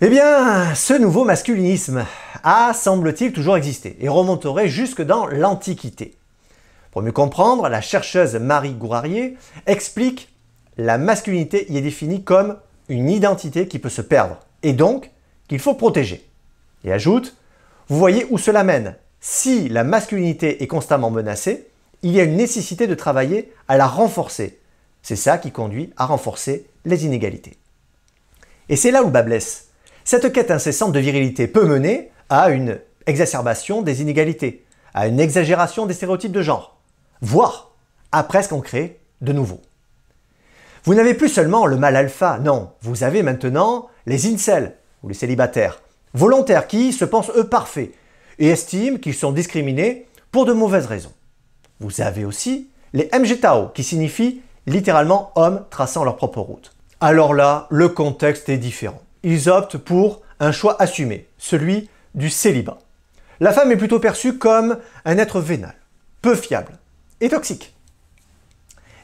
Eh 0.03 0.09
bien, 0.09 0.73
ce 0.73 0.95
nouveau 0.95 1.25
masculinisme 1.25 2.07
a, 2.43 2.73
semble-t-il, 2.73 3.33
toujours 3.33 3.55
existé 3.55 3.97
et 3.99 4.09
remonterait 4.09 4.67
jusque 4.67 5.03
dans 5.03 5.27
l'Antiquité. 5.27 6.17
Pour 6.89 7.03
mieux 7.03 7.11
comprendre, 7.11 7.69
la 7.69 7.81
chercheuse 7.81 8.33
Marie 8.33 8.73
Gourarier 8.73 9.37
explique 9.67 10.33
la 10.75 10.97
masculinité 10.97 11.71
y 11.71 11.77
est 11.77 11.81
définie 11.81 12.23
comme 12.23 12.57
une 12.89 13.11
identité 13.11 13.67
qui 13.67 13.77
peut 13.77 13.89
se 13.89 14.01
perdre 14.01 14.39
et 14.63 14.73
donc 14.73 15.11
qu'il 15.47 15.59
faut 15.59 15.75
protéger. 15.75 16.27
Et 16.83 16.91
ajoute, 16.91 17.37
vous 17.87 17.99
voyez 17.99 18.25
où 18.31 18.39
cela 18.39 18.63
mène. 18.63 18.95
Si 19.19 19.69
la 19.69 19.83
masculinité 19.83 20.63
est 20.63 20.67
constamment 20.67 21.11
menacée, 21.11 21.67
il 22.01 22.11
y 22.11 22.19
a 22.19 22.23
une 22.23 22.37
nécessité 22.37 22.87
de 22.87 22.95
travailler 22.95 23.53
à 23.67 23.77
la 23.77 23.85
renforcer. 23.85 24.57
C'est 25.03 25.15
ça 25.15 25.37
qui 25.37 25.51
conduit 25.51 25.93
à 25.95 26.07
renforcer 26.07 26.65
les 26.85 27.05
inégalités. 27.05 27.55
Et 28.67 28.75
c'est 28.75 28.89
là 28.89 29.03
où 29.03 29.05
le 29.05 29.11
bas 29.11 29.21
blesse. 29.21 29.67
Cette 30.03 30.31
quête 30.33 30.51
incessante 30.51 30.93
de 30.93 30.99
virilité 30.99 31.47
peut 31.47 31.65
mener 31.65 32.11
à 32.29 32.49
une 32.49 32.79
exacerbation 33.05 33.81
des 33.81 34.01
inégalités, 34.01 34.65
à 34.93 35.07
une 35.07 35.19
exagération 35.19 35.85
des 35.85 35.93
stéréotypes 35.93 36.31
de 36.31 36.41
genre, 36.41 36.77
voire 37.21 37.71
à 38.11 38.23
presque 38.23 38.53
en 38.53 38.61
créer 38.61 38.99
de 39.21 39.33
nouveaux. 39.33 39.61
Vous 40.83 40.95
n'avez 40.95 41.13
plus 41.13 41.29
seulement 41.29 41.65
le 41.65 41.77
mal 41.77 41.95
alpha, 41.95 42.39
non, 42.39 42.71
vous 42.81 43.03
avez 43.03 43.21
maintenant 43.21 43.87
les 44.07 44.25
incels, 44.31 44.75
ou 45.03 45.09
les 45.09 45.13
célibataires, 45.13 45.81
volontaires 46.13 46.67
qui 46.67 46.91
se 46.93 47.05
pensent 47.05 47.31
eux 47.35 47.47
parfaits 47.47 47.91
et 48.39 48.47
estiment 48.49 48.97
qu'ils 48.97 49.13
sont 49.13 49.31
discriminés 49.31 50.07
pour 50.31 50.45
de 50.45 50.53
mauvaises 50.53 50.87
raisons. 50.87 51.13
Vous 51.79 52.01
avez 52.01 52.25
aussi 52.25 52.69
les 52.93 53.09
MGTAO, 53.13 53.69
qui 53.69 53.83
signifient 53.83 54.41
littéralement 54.67 55.31
hommes 55.35 55.63
traçant 55.69 56.03
leur 56.03 56.17
propre 56.17 56.41
route. 56.41 56.75
Alors 56.99 57.33
là, 57.33 57.67
le 57.69 57.89
contexte 57.89 58.49
est 58.49 58.57
différent. 58.57 59.01
Ils 59.23 59.49
optent 59.49 59.77
pour 59.77 60.21
un 60.39 60.51
choix 60.51 60.81
assumé, 60.81 61.27
celui 61.37 61.89
du 62.15 62.29
célibat. 62.29 62.79
La 63.39 63.53
femme 63.53 63.71
est 63.71 63.77
plutôt 63.77 63.99
perçue 63.99 64.37
comme 64.37 64.77
un 65.05 65.17
être 65.17 65.39
vénal, 65.39 65.75
peu 66.21 66.35
fiable 66.35 66.77
et 67.21 67.29
toxique. 67.29 67.75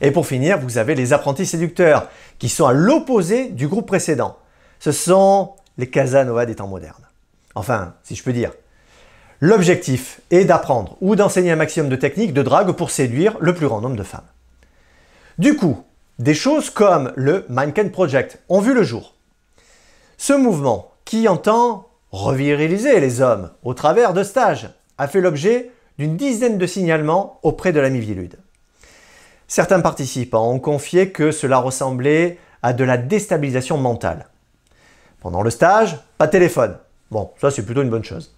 Et 0.02 0.12
pour 0.12 0.28
finir, 0.28 0.60
vous 0.60 0.78
avez 0.78 0.96
les 0.96 1.14
apprentis 1.14 1.46
séducteurs, 1.46 2.10
qui 2.40 2.50
sont 2.50 2.68
à 2.68 2.74
l'opposé 2.74 3.50
du 3.50 3.68
groupe 3.68 3.88
précédent. 3.88 4.38
Ce 4.80 4.92
sont 4.92 5.54
les 5.78 5.90
Casanova 5.90 6.46
des 6.46 6.56
temps 6.56 6.68
modernes. 6.68 7.08
Enfin, 7.56 7.96
si 8.04 8.16
je 8.16 8.24
peux 8.24 8.34
dire. 8.34 8.52
L'objectif 9.40 10.22
est 10.32 10.46
d'apprendre 10.46 10.98
ou 11.02 11.16
d'enseigner 11.16 11.52
un 11.52 11.56
maximum 11.56 11.90
de 11.90 11.96
techniques 11.96 12.34
de 12.34 12.42
drague 12.42 12.72
pour 12.72 12.90
séduire 12.90 13.38
le 13.40 13.54
plus 13.54 13.68
grand 13.68 13.82
nombre 13.82 13.96
de 13.96 14.04
femmes. 14.04 14.22
Du 15.38 15.56
coup, 15.56 15.84
des 16.18 16.34
choses 16.34 16.72
comme 16.72 17.12
le 17.16 17.46
Mannequin 17.50 17.90
Project 17.90 18.40
ont 18.50 18.62
vu 18.62 18.74
le 18.74 18.82
jour. 18.82 19.14
Ce 20.18 20.34
mouvement, 20.34 20.92
qui 21.06 21.28
entend 21.28 21.88
reviriliser 22.12 23.00
les 23.00 23.22
hommes 23.22 23.52
au 23.64 23.74
travers 23.76 24.14
de 24.14 24.24
stages, 24.24 24.70
a 24.98 25.08
fait 25.08 25.22
l'objet 25.22 25.72
d'une 26.00 26.18
dizaine 26.18 26.58
de 26.58 26.66
signalements 26.66 27.40
auprès 27.44 27.72
de 27.72 27.80
la 27.80 27.92
Mivilude. 27.92 28.38
Certains 29.48 29.80
participants 29.80 30.52
ont 30.52 30.60
confié 30.60 31.12
que 31.12 31.32
cela 31.32 31.60
ressemblait 31.60 32.40
à 32.64 32.74
de 32.74 32.84
la 32.84 32.98
déstabilisation 32.98 33.78
mentale. 33.78 34.28
Pendant 35.22 35.44
le 35.44 35.52
stage, 35.52 36.00
pas 36.18 36.26
de 36.26 36.32
téléphone. 36.32 36.78
Bon, 37.12 37.32
ça 37.40 37.52
c'est 37.52 37.64
plutôt 37.64 37.84
une 37.84 37.90
bonne 37.90 38.04
chose. 38.04 38.36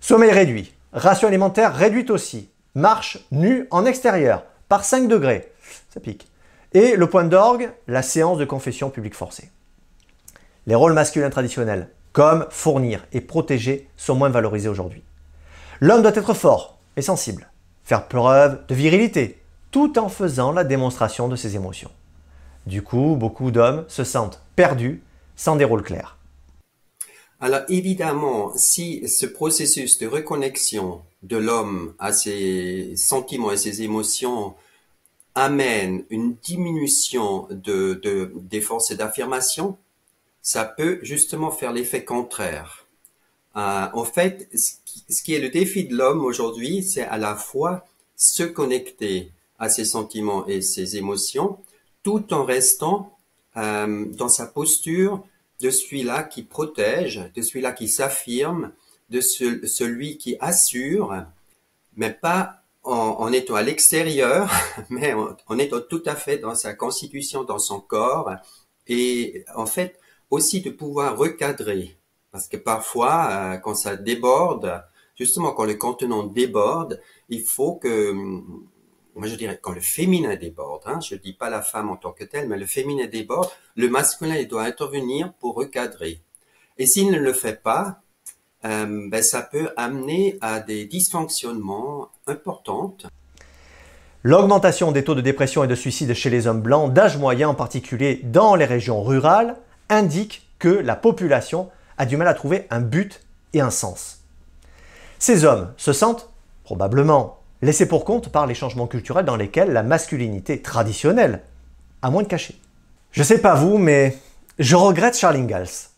Sommeil 0.00 0.30
réduit, 0.30 0.72
ration 0.92 1.28
alimentaire 1.28 1.74
réduite 1.74 2.10
aussi, 2.10 2.48
marche 2.74 3.18
nue 3.32 3.66
en 3.70 3.84
extérieur, 3.84 4.44
par 4.68 4.84
5 4.84 5.08
degrés, 5.08 5.52
ça 5.92 6.00
pique. 6.00 6.28
Et 6.72 6.96
le 6.96 7.08
point 7.08 7.24
d'orgue, 7.24 7.70
la 7.88 8.02
séance 8.02 8.38
de 8.38 8.44
confession 8.44 8.90
publique 8.90 9.14
forcée. 9.14 9.50
Les 10.66 10.74
rôles 10.74 10.94
masculins 10.94 11.30
traditionnels, 11.30 11.90
comme 12.12 12.46
fournir 12.50 13.06
et 13.12 13.20
protéger, 13.20 13.88
sont 13.96 14.16
moins 14.16 14.30
valorisés 14.30 14.68
aujourd'hui. 14.68 15.04
L'homme 15.80 16.02
doit 16.02 16.16
être 16.16 16.34
fort 16.34 16.78
et 16.96 17.02
sensible, 17.02 17.50
faire 17.84 18.08
preuve 18.08 18.66
de 18.66 18.74
virilité, 18.74 19.40
tout 19.70 19.98
en 19.98 20.08
faisant 20.08 20.50
la 20.50 20.64
démonstration 20.64 21.28
de 21.28 21.36
ses 21.36 21.54
émotions. 21.54 21.90
Du 22.66 22.82
coup, 22.82 23.14
beaucoup 23.14 23.52
d'hommes 23.52 23.84
se 23.86 24.02
sentent 24.02 24.42
perdus 24.56 25.02
sans 25.36 25.54
des 25.54 25.64
rôles 25.64 25.84
clairs. 25.84 26.18
Alors 27.38 27.60
évidemment, 27.68 28.50
si 28.56 29.06
ce 29.08 29.26
processus 29.26 29.98
de 29.98 30.06
reconnexion 30.06 31.02
de 31.22 31.36
l'homme 31.36 31.94
à 31.98 32.12
ses 32.12 32.94
sentiments 32.96 33.52
et 33.52 33.56
ses 33.56 33.82
émotions 33.82 34.54
amène 35.34 36.04
une 36.08 36.34
diminution 36.36 37.46
de, 37.50 38.00
des 38.40 38.62
forces 38.62 38.92
d'affirmation, 38.92 39.76
ça 40.46 40.64
peut 40.64 41.00
justement 41.02 41.50
faire 41.50 41.72
l'effet 41.72 42.04
contraire. 42.04 42.86
Euh, 43.56 43.86
en 43.92 44.04
fait, 44.04 44.48
ce 44.54 45.22
qui 45.24 45.34
est 45.34 45.40
le 45.40 45.48
défi 45.48 45.86
de 45.86 45.96
l'homme 45.96 46.24
aujourd'hui, 46.24 46.84
c'est 46.84 47.02
à 47.02 47.18
la 47.18 47.34
fois 47.34 47.84
se 48.14 48.44
connecter 48.44 49.32
à 49.58 49.68
ses 49.68 49.84
sentiments 49.84 50.46
et 50.46 50.62
ses 50.62 50.96
émotions, 50.96 51.58
tout 52.04 52.32
en 52.32 52.44
restant 52.44 53.18
euh, 53.56 54.04
dans 54.12 54.28
sa 54.28 54.46
posture 54.46 55.20
de 55.60 55.70
celui-là 55.70 56.22
qui 56.22 56.44
protège, 56.44 57.28
de 57.34 57.42
celui-là 57.42 57.72
qui 57.72 57.88
s'affirme, 57.88 58.70
de 59.10 59.20
celui 59.20 60.16
qui 60.16 60.36
assure, 60.38 61.24
mais 61.96 62.12
pas 62.12 62.62
en, 62.84 63.32
étant 63.32 63.56
à 63.56 63.62
l'extérieur, 63.62 64.48
mais 64.90 65.12
en, 65.12 65.58
étant 65.58 65.80
tout 65.80 66.02
à 66.06 66.14
fait 66.14 66.38
dans 66.38 66.54
sa 66.54 66.72
constitution, 66.72 67.42
dans 67.42 67.58
son 67.58 67.80
corps, 67.80 68.30
et 68.86 69.44
en 69.56 69.66
fait 69.66 69.98
aussi 70.30 70.60
de 70.60 70.70
pouvoir 70.70 71.16
recadrer, 71.16 71.96
parce 72.32 72.48
que 72.48 72.56
parfois, 72.56 73.28
euh, 73.30 73.56
quand 73.58 73.74
ça 73.74 73.96
déborde, 73.96 74.82
justement 75.14 75.52
quand 75.52 75.64
le 75.64 75.74
contenant 75.74 76.24
déborde, 76.24 77.00
il 77.28 77.42
faut 77.42 77.74
que 77.74 78.12
moi 79.14 79.26
je 79.26 79.34
dirais 79.34 79.58
quand 79.60 79.72
le 79.72 79.80
féminin 79.80 80.36
déborde, 80.36 80.82
hein, 80.86 81.00
je 81.00 81.14
dis 81.14 81.32
pas 81.32 81.50
la 81.50 81.62
femme 81.62 81.88
en 81.88 81.96
tant 81.96 82.12
que 82.12 82.24
telle, 82.24 82.48
mais 82.48 82.58
le 82.58 82.66
féminin 82.66 83.06
déborde, 83.06 83.48
le 83.74 83.88
masculin 83.88 84.36
il 84.36 84.48
doit 84.48 84.64
intervenir 84.64 85.32
pour 85.34 85.54
recadrer. 85.54 86.20
Et 86.78 86.86
s'il 86.86 87.10
ne 87.10 87.18
le 87.18 87.32
fait 87.32 87.62
pas, 87.62 88.02
euh, 88.64 89.08
ben, 89.08 89.22
ça 89.22 89.42
peut 89.42 89.70
amener 89.76 90.36
à 90.40 90.60
des 90.60 90.84
dysfonctionnements 90.86 92.08
importants. 92.26 92.96
L'augmentation 94.22 94.92
des 94.92 95.04
taux 95.04 95.14
de 95.14 95.20
dépression 95.20 95.62
et 95.62 95.68
de 95.68 95.74
suicide 95.74 96.12
chez 96.14 96.30
les 96.30 96.46
hommes 96.46 96.60
blancs, 96.60 96.92
d'âge 96.92 97.16
moyen 97.16 97.48
en 97.48 97.54
particulier 97.54 98.20
dans 98.24 98.56
les 98.56 98.64
régions 98.64 99.02
rurales, 99.02 99.56
indique 99.88 100.48
que 100.58 100.68
la 100.68 100.96
population 100.96 101.70
a 101.98 102.06
du 102.06 102.16
mal 102.16 102.28
à 102.28 102.34
trouver 102.34 102.66
un 102.70 102.80
but 102.80 103.22
et 103.52 103.60
un 103.60 103.70
sens. 103.70 104.20
Ces 105.18 105.44
hommes 105.44 105.72
se 105.76 105.92
sentent 105.92 106.30
probablement 106.64 107.38
laissé 107.62 107.86
pour 107.86 108.04
compte 108.04 108.30
par 108.30 108.46
les 108.46 108.54
changements 108.54 108.86
culturels 108.86 109.24
dans 109.24 109.36
lesquels 109.36 109.72
la 109.72 109.82
masculinité 109.82 110.60
traditionnelle 110.60 111.42
a 112.02 112.10
moins 112.10 112.22
de 112.22 112.28
cachet. 112.28 112.56
Je 113.12 113.22
sais 113.22 113.38
pas 113.38 113.54
vous, 113.54 113.78
mais 113.78 114.18
je 114.58 114.76
regrette 114.76 115.16
Charles 115.16 115.36
Ingalls. 115.36 115.90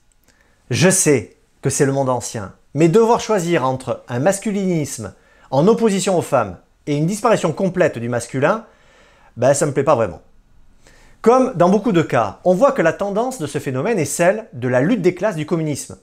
Je 0.71 0.91
sais 0.91 1.37
que 1.63 1.71
c'est 1.71 1.87
le 1.87 1.93
monde 1.93 2.09
ancien, 2.09 2.55
mais 2.75 2.89
devoir 2.89 3.21
choisir 3.21 3.65
entre 3.65 4.05
un 4.09 4.21
masculinisme 4.21 5.15
en 5.51 5.67
opposition 5.67 6.17
aux 6.17 6.23
femmes 6.23 6.59
et 6.87 6.97
une 6.97 7.07
disparition 7.07 7.53
complète 7.53 7.99
du 7.99 8.09
masculin, 8.09 8.67
ben 9.37 9.55
ça 9.55 9.67
me 9.67 9.73
plaît 9.73 9.85
pas 9.85 9.95
vraiment. 9.95 10.21
Comme 11.21 11.53
dans 11.55 11.69
beaucoup 11.69 11.91
de 11.93 12.03
cas, 12.03 12.39
on 12.45 12.55
voit 12.55 12.73
que 12.73 12.83
la 12.83 12.93
tendance 12.93 13.39
de 13.39 13.47
ce 13.47 13.59
phénomène 13.59 13.99
est 13.99 14.05
celle 14.05 14.49
de 14.53 14.69
la 14.69 14.81
lutte 14.81 15.03
des 15.03 15.15
classes 15.15 15.35
du 15.35 15.47
communisme. 15.47 15.99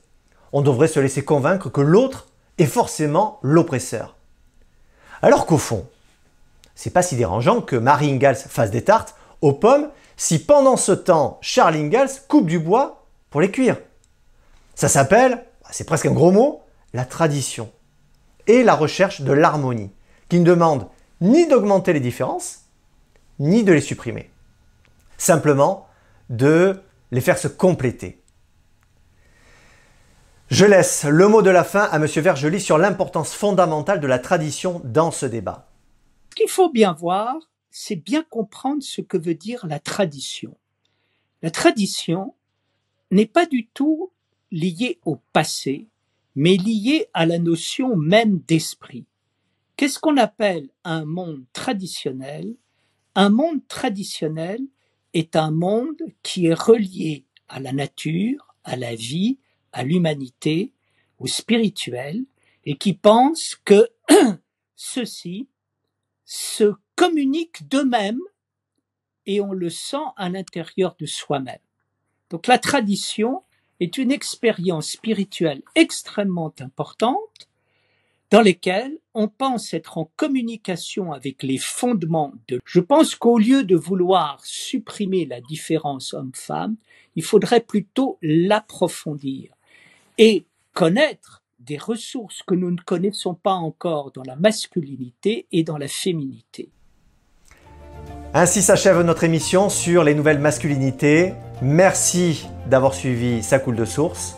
On 0.51 0.61
devrait 0.61 0.89
se 0.89 0.99
laisser 0.99 1.23
convaincre 1.23 1.69
que 1.69 1.81
l'autre 1.81 2.27
est 2.57 2.65
forcément 2.65 3.39
l'oppresseur. 3.41 4.15
Alors 5.21 5.45
qu'au 5.45 5.57
fond, 5.57 5.87
c'est 6.75 6.89
pas 6.89 7.01
si 7.01 7.15
dérangeant 7.15 7.61
que 7.61 7.77
Marie 7.77 8.11
Ingalls 8.11 8.35
fasse 8.35 8.71
des 8.71 8.83
tartes 8.83 9.15
aux 9.41 9.53
pommes 9.53 9.89
si 10.17 10.39
pendant 10.39 10.75
ce 10.75 10.91
temps 10.91 11.39
Charles 11.41 11.75
Ingalls 11.75 12.09
coupe 12.27 12.47
du 12.47 12.59
bois 12.59 13.05
pour 13.29 13.39
les 13.39 13.51
cuire. 13.51 13.77
Ça 14.75 14.89
s'appelle, 14.89 15.45
c'est 15.71 15.85
presque 15.85 16.07
un 16.07 16.11
gros 16.11 16.31
mot, 16.31 16.61
la 16.93 17.05
tradition 17.05 17.71
et 18.47 18.63
la 18.63 18.75
recherche 18.75 19.21
de 19.21 19.31
l'harmonie, 19.31 19.91
qui 20.27 20.39
ne 20.39 20.45
demande 20.45 20.87
ni 21.21 21.47
d'augmenter 21.47 21.93
les 21.93 22.01
différences, 22.01 22.65
ni 23.39 23.63
de 23.63 23.71
les 23.71 23.81
supprimer. 23.81 24.29
Simplement 25.17 25.87
de 26.29 26.81
les 27.11 27.21
faire 27.21 27.37
se 27.37 27.47
compléter. 27.47 28.21
Je 30.49 30.65
laisse 30.65 31.05
le 31.05 31.27
mot 31.27 31.41
de 31.41 31.49
la 31.49 31.63
fin 31.63 31.83
à 31.85 31.97
M. 31.97 32.05
Vergely 32.05 32.61
sur 32.61 32.77
l'importance 32.77 33.33
fondamentale 33.33 33.99
de 33.99 34.07
la 34.07 34.19
tradition 34.19 34.81
dans 34.83 35.11
ce 35.11 35.25
débat. 35.25 35.71
Ce 36.29 36.35
qu'il 36.35 36.49
faut 36.49 36.69
bien 36.69 36.93
voir, 36.93 37.35
c'est 37.71 37.95
bien 37.95 38.23
comprendre 38.29 38.83
ce 38.83 39.01
que 39.01 39.17
veut 39.17 39.33
dire 39.33 39.65
la 39.65 39.79
tradition. 39.79 40.55
La 41.41 41.51
tradition 41.51 42.35
n'est 43.11 43.25
pas 43.25 43.45
du 43.45 43.67
tout 43.67 44.11
liée 44.51 44.99
au 45.03 45.17
passé, 45.33 45.87
mais 46.35 46.57
liée 46.57 47.07
à 47.13 47.25
la 47.25 47.39
notion 47.39 47.95
même 47.95 48.39
d'esprit. 48.39 49.05
Qu'est-ce 49.77 49.99
qu'on 49.99 50.17
appelle 50.17 50.69
un 50.83 51.05
monde 51.05 51.43
traditionnel? 51.53 52.55
Un 53.15 53.29
monde 53.29 53.65
traditionnel 53.67 54.61
est 55.15 55.37
un 55.37 55.49
monde 55.49 56.01
qui 56.21 56.47
est 56.47 56.53
relié 56.53 57.25
à 57.47 57.59
la 57.59 57.71
nature, 57.71 58.53
à 58.65 58.75
la 58.75 58.93
vie, 58.93 59.39
à 59.71 59.83
l'humanité, 59.83 60.73
au 61.19 61.25
spirituel, 61.25 62.25
et 62.65 62.75
qui 62.77 62.93
pense 62.93 63.55
que 63.63 63.89
ceux-ci 64.75 65.47
se 66.25 66.73
communiquent 66.95 67.67
d'eux-mêmes 67.67 68.19
et 69.25 69.39
on 69.39 69.53
le 69.53 69.69
sent 69.69 70.05
à 70.17 70.29
l'intérieur 70.29 70.95
de 70.99 71.05
soi-même. 71.05 71.59
Donc 72.29 72.47
la 72.47 72.59
tradition 72.59 73.43
est 73.79 73.97
une 73.97 74.11
expérience 74.11 74.91
spirituelle 74.91 75.61
extrêmement 75.75 76.53
importante 76.59 77.49
dans 78.31 78.41
lesquelles 78.41 78.97
on 79.13 79.27
pense 79.27 79.73
être 79.73 79.97
en 79.97 80.11
communication 80.15 81.13
avec 81.13 81.43
les 81.43 81.57
fondements 81.57 82.33
de... 82.47 82.59
Je 82.65 82.79
pense 82.79 83.15
qu'au 83.15 83.37
lieu 83.37 83.63
de 83.63 83.75
vouloir 83.75 84.39
supprimer 84.43 85.25
la 85.25 85.41
différence 85.41 86.13
homme-femme, 86.13 86.75
il 87.15 87.23
faudrait 87.23 87.61
plutôt 87.61 88.17
l'approfondir 88.21 89.53
et 90.17 90.45
connaître 90.73 91.43
des 91.59 91.77
ressources 91.77 92.43
que 92.43 92.55
nous 92.55 92.71
ne 92.71 92.81
connaissons 92.81 93.33
pas 93.33 93.53
encore 93.53 94.11
dans 94.11 94.23
la 94.23 94.35
masculinité 94.35 95.47
et 95.51 95.63
dans 95.63 95.77
la 95.77 95.87
féminité. 95.87 96.69
Ainsi 98.33 98.61
s'achève 98.61 99.01
notre 99.01 99.23
émission 99.23 99.69
sur 99.69 100.03
les 100.03 100.13
nouvelles 100.13 100.39
masculinités. 100.39 101.33
Merci 101.61 102.47
d'avoir 102.69 102.93
suivi 102.93 103.41
Ça 103.41 103.59
coule 103.59 103.77
de 103.77 103.85
source. 103.85 104.35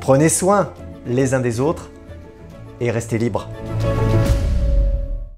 Prenez 0.00 0.28
soin 0.28 0.74
les 1.06 1.32
uns 1.32 1.40
des 1.40 1.60
autres 1.60 1.91
et 2.82 2.90
restez 2.90 3.16
libres. 3.16 3.48